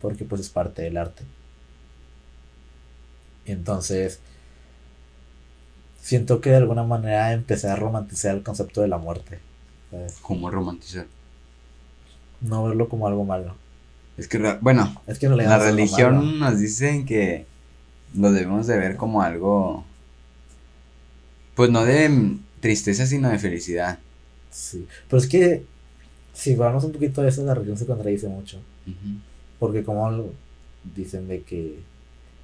[0.00, 1.24] porque pues es parte del arte.
[3.46, 4.20] Y entonces,
[6.00, 9.40] siento que de alguna manera empecé a romantizar el concepto de la muerte.
[9.90, 10.18] ¿sabes?
[10.22, 11.06] ¿Cómo romantizar?
[12.40, 13.56] No verlo como algo malo.
[14.16, 17.46] Es que, bueno, Es que en la religión nos dicen que
[18.14, 19.84] lo debemos de ver como algo,
[21.54, 23.98] pues no de tristeza, sino de felicidad.
[24.50, 24.86] Sí.
[25.08, 25.64] Pero es que
[26.32, 28.60] si vamos un poquito a eso, la religión se contradice mucho.
[29.58, 30.30] Porque como
[30.94, 31.80] dicen de que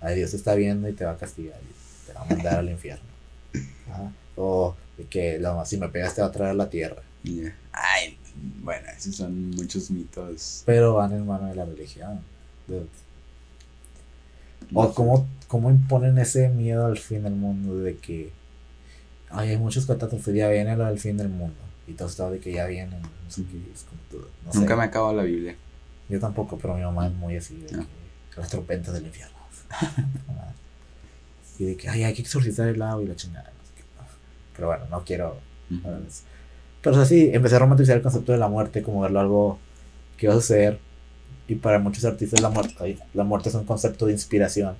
[0.00, 2.58] ay, Dios te está viendo y te va a castigar y te va a mandar
[2.58, 3.04] al infierno.
[3.90, 4.12] Ajá.
[4.36, 7.02] O de que la- si me pegas te va a traer a la tierra.
[7.72, 8.18] Ay,
[8.62, 10.62] bueno, esos son muchos mitos.
[10.66, 12.20] Pero van en mano de la religión.
[14.72, 18.32] O cómo, cómo imponen ese miedo al fin del mundo de que
[19.30, 21.56] ay, hay muchos catástrofes, ya viene lo del fin del mundo.
[21.86, 22.96] Y todo está de que ya viene.
[22.98, 24.58] No sé qué, es como todo, no sé.
[24.60, 25.54] Nunca me ha acabado la Biblia.
[26.08, 27.84] Yo tampoco, pero mi mamá es muy así, de Ah.
[28.34, 29.34] que las trompetas del infierno.
[31.58, 33.50] y de que, ay, hay que exorcizar el agua y la chingada.
[33.50, 33.82] no sé qué.
[34.56, 35.36] Pero bueno, no quiero.
[36.82, 39.58] Pero o sea, sí, empecé a romantizar el concepto de la muerte, como verlo algo
[40.16, 40.78] que va a suceder.
[41.48, 44.76] Y para muchos artistas la muerte, ay, la muerte es un concepto de inspiración.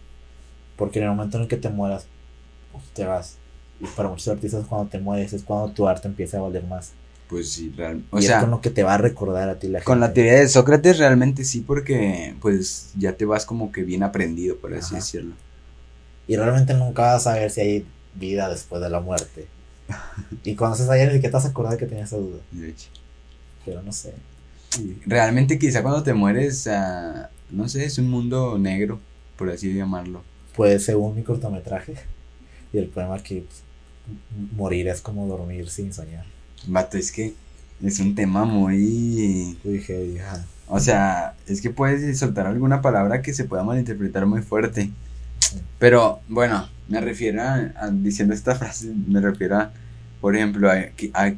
[0.77, 2.07] Porque en el momento en el que te mueras,
[2.73, 3.37] pues, te vas.
[3.81, 6.93] Y para muchos artistas cuando te mueres es cuando tu arte empieza a valer más.
[7.29, 9.59] Pues sí, real- O y es sea, con lo que te va a recordar a
[9.59, 9.87] ti la gente.
[9.87, 14.03] con la teoría de Sócrates realmente sí, porque pues ya te vas como que bien
[14.03, 14.97] aprendido, por así Ajá.
[14.97, 15.35] decirlo.
[16.29, 19.47] Y realmente nunca vas a saber si hay vida después de la muerte.
[20.45, 22.39] Y cuando se haya ni siquiera te vas a acordar que tenías esa duda.
[22.51, 22.89] De hecho.
[23.65, 24.15] Pero no sé.
[25.07, 29.01] Realmente quizá cuando te mueres, ah, no sé, es un mundo negro,
[29.37, 30.23] por así llamarlo.
[30.57, 31.95] Pues según mi cortometraje.
[32.73, 33.63] Y el problema es que pues,
[34.57, 36.25] morir es como dormir sin soñar.
[36.67, 37.35] Vato, es que
[37.83, 39.57] es un tema muy...
[39.65, 40.45] Dije, ya.
[40.67, 44.91] O sea, es que puedes soltar alguna palabra que se pueda malinterpretar muy fuerte.
[45.79, 49.73] Pero bueno, me refiero a, a- diciendo esta frase, me refiero a,
[50.21, 51.31] por ejemplo, a, que- a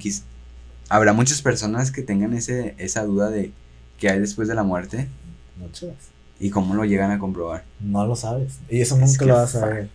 [0.88, 3.52] habrá muchas personas que tengan ese, esa duda de
[3.98, 5.08] qué hay después de la muerte
[5.56, 5.94] Muchas.
[6.38, 7.64] y cómo lo llegan a comprobar.
[7.80, 8.58] No lo sabes.
[8.68, 9.88] Y eso Es nunca que lo vas a saber.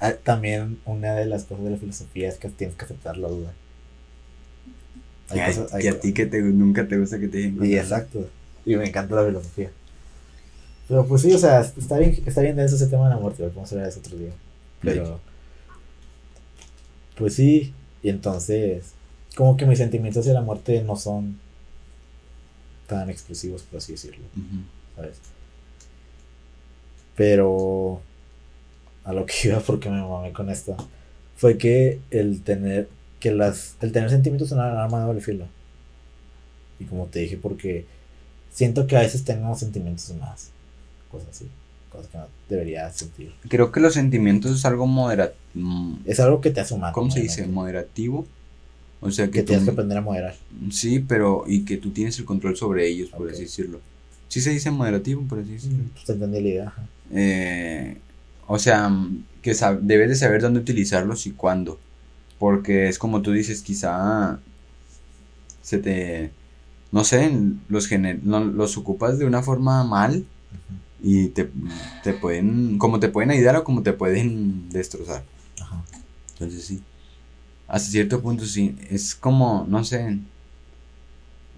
[0.00, 3.28] Ah, También una de las cosas de la filosofía es que tienes que aceptar la
[3.28, 3.52] duda.
[5.28, 7.64] Hay Que, cosas- hay que a ti que te, nunca te gusta que te digan.
[7.64, 8.28] Y exacto.
[8.64, 9.70] Y me encanta la filosofía.
[10.88, 13.46] Pero pues sí, o sea, está bien, está bien denso ese tema de la muerte,
[13.54, 14.32] vamos a hablar de eso otro día.
[14.80, 15.20] Pero.
[17.16, 18.94] Pues sí, y entonces.
[19.36, 21.38] Como que mis sentimientos hacia la muerte no son
[22.86, 24.24] tan exclusivos, por así decirlo.
[24.96, 25.16] ¿sabes?
[27.16, 28.00] Pero.
[29.04, 30.76] A lo que iba porque me mamé con esto.
[31.36, 32.88] Fue que el tener.
[33.18, 33.76] Que las.
[33.80, 35.46] El tener sentimientos es una arma de doble filo.
[36.78, 37.86] Y como te dije, porque
[38.50, 40.50] siento que a veces tenemos sentimientos más.
[41.10, 41.48] Cosas así.
[41.90, 43.34] cosas que no deberías sentir.
[43.48, 45.34] Creo que los sentimientos es algo moderado.
[46.04, 46.94] Es algo que te hace humano.
[46.94, 47.46] ¿Cómo se dice?
[47.46, 48.26] Moderativo.
[49.02, 50.36] O sea que, Que tú- tienes que aprender a moderar.
[50.70, 53.80] Sí, pero y que tú tienes el control sobre ellos, por así decirlo.
[54.28, 55.84] Sí se dice moderativo, por así decirlo.
[55.94, 56.66] Pues te entendí la idea.
[56.68, 56.86] ajá.
[57.12, 57.96] Eh,
[58.46, 61.78] o sea, mm, que debes de saber dónde utilizarlos y cuándo.
[62.38, 64.38] Porque es como tú dices, quizá
[65.62, 66.30] se te,
[66.92, 67.32] no sé,
[67.68, 70.24] los, gener- no- los ocupas de una forma mal
[71.02, 71.50] y te,
[72.02, 75.22] te pueden, como te pueden ayudar o como te pueden destrozar.
[75.60, 75.82] Ajá.
[76.32, 76.80] Entonces sí,
[77.70, 80.18] hasta cierto punto sí, es como, no sé,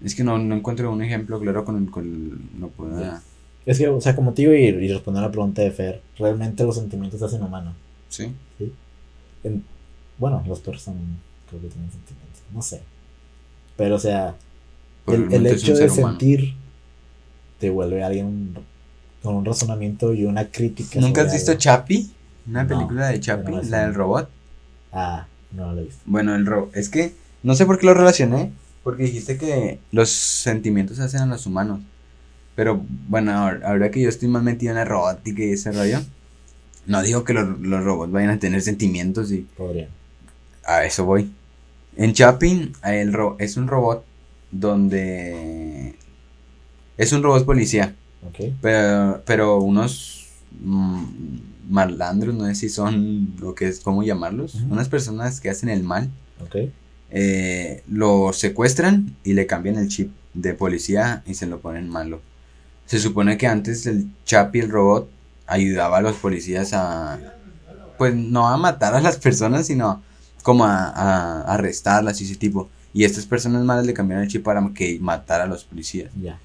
[0.03, 3.21] es que no, no encuentro un ejemplo claro con el, el- no pueda-.
[3.65, 6.01] Es que, o sea, como te digo, y, y respondiendo a la pregunta de Fer,
[6.17, 7.73] realmente los sentimientos hacen humano.
[8.09, 8.33] sí.
[9.43, 9.63] En-
[10.17, 11.17] bueno, los perros también
[11.49, 12.41] creo que tienen sentimientos.
[12.53, 12.81] No sé.
[13.75, 14.35] Pero, o sea,
[15.07, 16.09] el, el hecho de humano.
[16.19, 16.53] sentir
[17.59, 18.55] te vuelve alguien
[19.21, 20.99] con un razonamiento y una crítica.
[20.99, 21.61] ¿Nunca has visto algo.
[21.61, 22.11] Chapi?
[22.47, 24.29] Una No, película de Chapi, la del robot.
[24.91, 25.25] Ah,
[25.55, 26.01] no lo he visto.
[26.05, 26.75] Bueno, el robot.
[26.75, 28.51] Es que no sé por qué lo relacioné.
[28.83, 31.79] Porque dijiste que los sentimientos hacen a los humanos.
[32.55, 35.99] Pero bueno, ahora, ahora que yo estoy más metido en la robótica y ese rollo.
[36.85, 39.87] No digo que los, los robots vayan a tener sentimientos y Podrían.
[40.65, 41.31] a eso voy.
[41.95, 44.03] En Chapping el ro- es un robot
[44.51, 45.95] donde
[46.97, 47.95] es un robot policía.
[48.27, 48.51] Ok.
[48.61, 50.27] Pero, pero unos
[50.61, 51.03] mm,
[51.69, 54.55] malandros, no sé si son lo que es, ¿cómo llamarlos?
[54.69, 56.09] Unas personas que hacen el mal,
[56.41, 56.55] Ok.
[57.11, 62.21] eh, lo secuestran y le cambian el chip de policía y se lo ponen malo.
[62.85, 65.09] Se supone que antes el Chapi, el robot,
[65.47, 67.19] ayudaba a los policías a,
[67.97, 70.01] pues no a matar a las personas, sino
[70.41, 72.69] como a, a arrestarlas y ese tipo.
[72.93, 76.11] Y estas personas malas le cambiaron el chip para que matara a los policías.
[76.21, 76.39] Ya.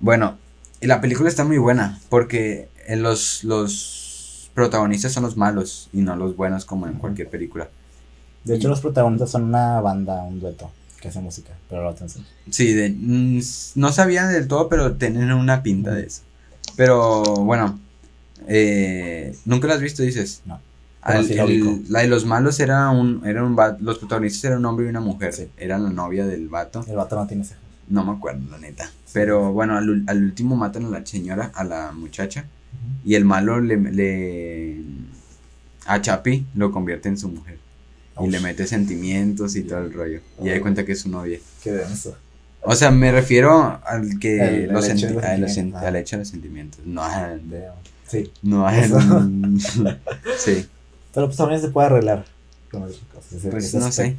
[0.00, 0.36] Bueno,
[0.80, 3.97] y la película está muy buena porque eh, los, los
[4.58, 7.68] protagonistas son los malos y no los buenos como en cualquier película.
[8.44, 11.52] De hecho, los protagonistas son una banda, un dueto que hace música.
[11.68, 12.08] Pero lo hacen.
[12.50, 13.40] Sí, de- mm,
[13.76, 16.22] no sabía del todo, pero tienen una pinta de eso.
[16.76, 17.78] Pero bueno,
[18.46, 20.42] eh, ¿nunca la has visto, dices?
[20.46, 20.60] No.
[21.02, 24.44] Al- sí la el- la de los malos era un, era un va- los protagonistas
[24.44, 25.32] eran un hombre y una mujer.
[25.32, 25.48] Sí.
[25.56, 26.84] Eran la novia del vato.
[26.88, 27.62] El vato no tiene cejas.
[27.88, 28.90] No me acuerdo, la neta.
[29.12, 32.44] Pero bueno, al, al último matan a la señora, a la muchacha.
[33.04, 34.76] Y el malo le, le
[35.86, 37.58] a Chapi lo convierte en su mujer.
[38.20, 40.20] Y le mete sentimientos y todo el rollo.
[40.42, 41.38] Y ahí cuenta que es su novia.
[41.62, 42.16] Qué denso.
[42.62, 45.78] O sea, me refiero al que El- el los hecho los ah.
[45.86, 46.80] al hecho de los sentimientos.
[46.84, 47.40] No al.
[48.08, 48.32] Sí.
[48.42, 48.80] no al-
[50.38, 50.66] sí,
[51.14, 52.24] Pero pues también se puede arreglar
[52.70, 53.32] con otras cosas.
[53.34, 54.16] ese- Pues ese no sé.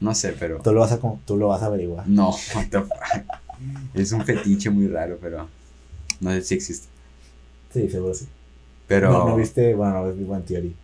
[0.00, 2.08] no sé, pero Tú lo vas a, tú lo vas a averiguar.
[2.08, 2.90] no, what the fuck.
[3.94, 5.46] Es un fetiche muy raro, pero
[6.20, 6.86] no sé si existe.
[7.76, 8.26] Sí, seguro sí.
[8.88, 10.74] Pero No, no viste, bueno, no Big Bang Theory.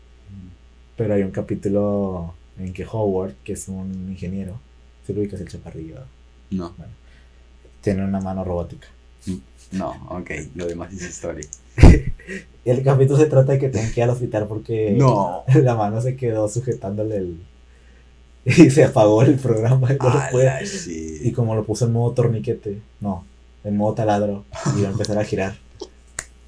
[0.96, 4.60] Pero hay un capítulo en que Howard, que es un ingeniero,
[5.06, 5.96] si lo ubicas el chaparrillo,
[6.50, 6.74] no,
[7.80, 8.88] tiene una mano robótica.
[9.72, 11.48] no, ok, lo demás es historia.
[12.64, 15.44] Y el capítulo se trata de que tienen que ir al hospital porque No.
[15.62, 17.36] la mano se quedó sujetándole el.
[18.44, 20.50] Y se apagó el programa y no puede.
[21.22, 23.24] Y como lo puso en modo torniquete, no,
[23.62, 24.44] en modo taladro,
[24.76, 25.54] iba a empezar a girar.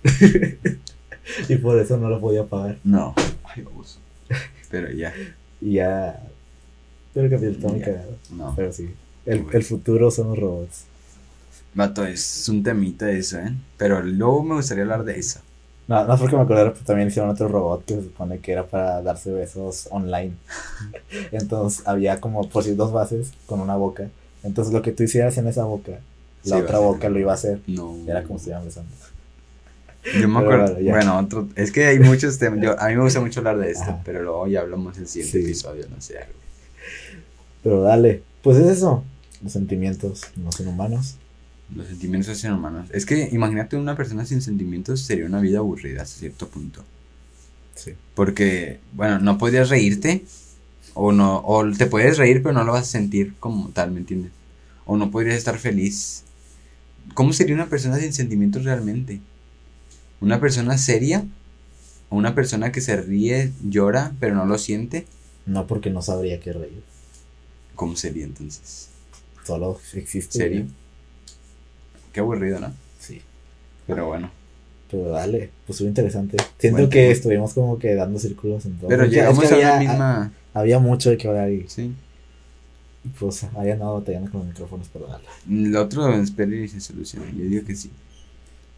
[1.49, 2.79] y por eso no lo podía apagar.
[2.85, 3.99] No, ay, abuso.
[4.71, 5.13] Pero ya,
[5.61, 6.23] Y ya.
[7.13, 8.17] Pero el capítulo está muy cagado.
[8.31, 8.53] no.
[8.57, 8.91] Pero sí.
[9.27, 10.85] El, el futuro son los robots.
[11.75, 13.53] Vato, es un temita eso, ¿eh?
[13.79, 15.41] Pero luego me gustaría hablar de eso.
[15.87, 18.53] No, no es porque me acordé, pero también hicieron otro robot que se supone que
[18.53, 20.35] era para darse besos online.
[21.33, 24.09] Entonces había como por si dos bases con una boca.
[24.43, 25.93] Entonces lo que tú hicieras en esa boca,
[26.45, 27.61] la Sí, otra boca lo iba a hacer.
[27.67, 27.97] No.
[28.07, 28.91] Era como si estuvieran besando.
[30.21, 30.77] Yo me acuerdo.
[30.83, 31.49] bueno, otro.
[31.57, 32.61] Es que hay muchos temas.
[32.63, 34.03] Yo, a mí me gusta mucho hablar de esto, Ajá.
[34.05, 35.45] pero luego ya hablamos en el siguiente Sí.
[35.45, 36.17] episodio, no sé.
[37.63, 38.23] Pero dale.
[38.43, 39.05] Pues es eso.
[39.43, 41.17] Los sentimientos no son humanos.
[41.75, 42.89] Los sentimientos hacen humanos.
[42.93, 46.85] Es que imagínate una persona sin sentimientos sería una vida aburrida hasta cierto punto.
[47.75, 47.93] Sí.
[48.15, 50.25] Porque, bueno, no podrías reírte.
[50.97, 53.99] O no, o te puedes reír, pero no lo vas a sentir como tal, ¿me
[53.99, 54.31] entiendes?
[54.87, 56.23] O no podrías estar feliz.
[57.15, 59.21] ¿Cómo sería una persona sin sentimientos realmente?
[60.25, 61.25] ¿Una persona seria?
[62.09, 65.07] ¿O una persona que se ríe, llora, pero no lo siente?
[65.47, 66.83] No porque no sabría qué reír.
[67.75, 68.89] ¿Cómo sería entonces?
[69.45, 70.39] Solo existe.
[70.39, 70.67] ¿Serio?
[72.13, 72.73] Qué aburrido, ¿no?
[72.99, 73.21] Sí.
[73.87, 74.31] Pero bueno.
[74.91, 75.51] Pero dale.
[75.67, 76.37] Pues fue interesante.
[76.59, 78.89] Siento que estuvimos como que dando círculos en todo.
[78.89, 80.33] Pero es llegamos que a la había- misma...
[80.55, 81.93] Había mucho de que hablar y Sí.
[83.19, 85.25] pues había andado batallando con los micrófonos, pero dale.
[85.51, 87.27] El otro espero y se soluciona.
[87.37, 87.91] Yo digo que sí.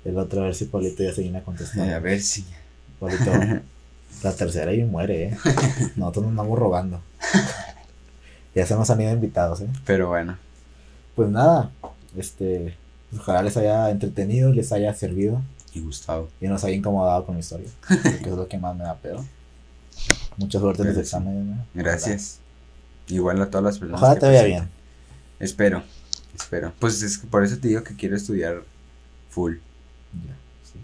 [0.07, 1.89] El otro a ver si Paulito ya se viene a contestar.
[1.89, 2.45] Eh, a ver si.
[3.01, 3.33] Paulito,
[4.23, 5.37] la tercera y muere, ¿eh?
[5.97, 7.01] Nosotros nos andamos rogando.
[8.55, 9.69] Ya se nos han ido invitados, ¿eh?
[9.85, 10.39] Pero bueno.
[11.17, 11.73] Pues nada,
[12.17, 12.77] este,
[13.19, 15.43] ojalá les haya entretenido, les haya servido
[15.73, 16.29] Y Gustavo.
[16.41, 17.69] y nos haya incomodado con la historia,
[18.03, 19.25] que es lo que más me da pedo.
[20.37, 21.45] Mucha suerte en los exámenes.
[21.45, 21.67] ¿no?
[21.75, 22.39] Gracias.
[23.09, 24.01] Igual a todas las personas.
[24.01, 24.69] Ojalá que te vaya bien.
[25.41, 25.83] Espero.
[26.35, 26.73] Espero.
[26.79, 28.63] Pues es que por eso te digo que quiero estudiar
[29.31, 29.57] full.
[30.27, 30.37] Ya,
[30.73, 30.79] sí.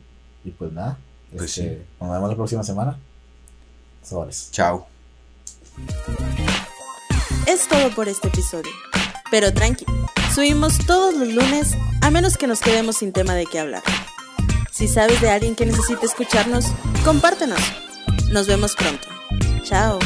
[0.44, 0.98] Y pues nada,
[1.30, 1.82] Pues este, sí.
[2.00, 2.98] nos vemos la próxima semana.
[4.02, 4.48] Sobres.
[4.50, 4.86] Chao.
[7.46, 8.70] Es todo por este episodio.
[9.30, 9.86] Pero tranqui,
[10.34, 13.82] subimos todos los lunes a menos que nos quedemos sin tema de qué hablar.
[14.70, 16.66] Si sabes de alguien que necesite escucharnos,
[17.04, 17.60] compártenos.
[18.30, 19.06] Nos vemos pronto.
[19.62, 19.98] Chao.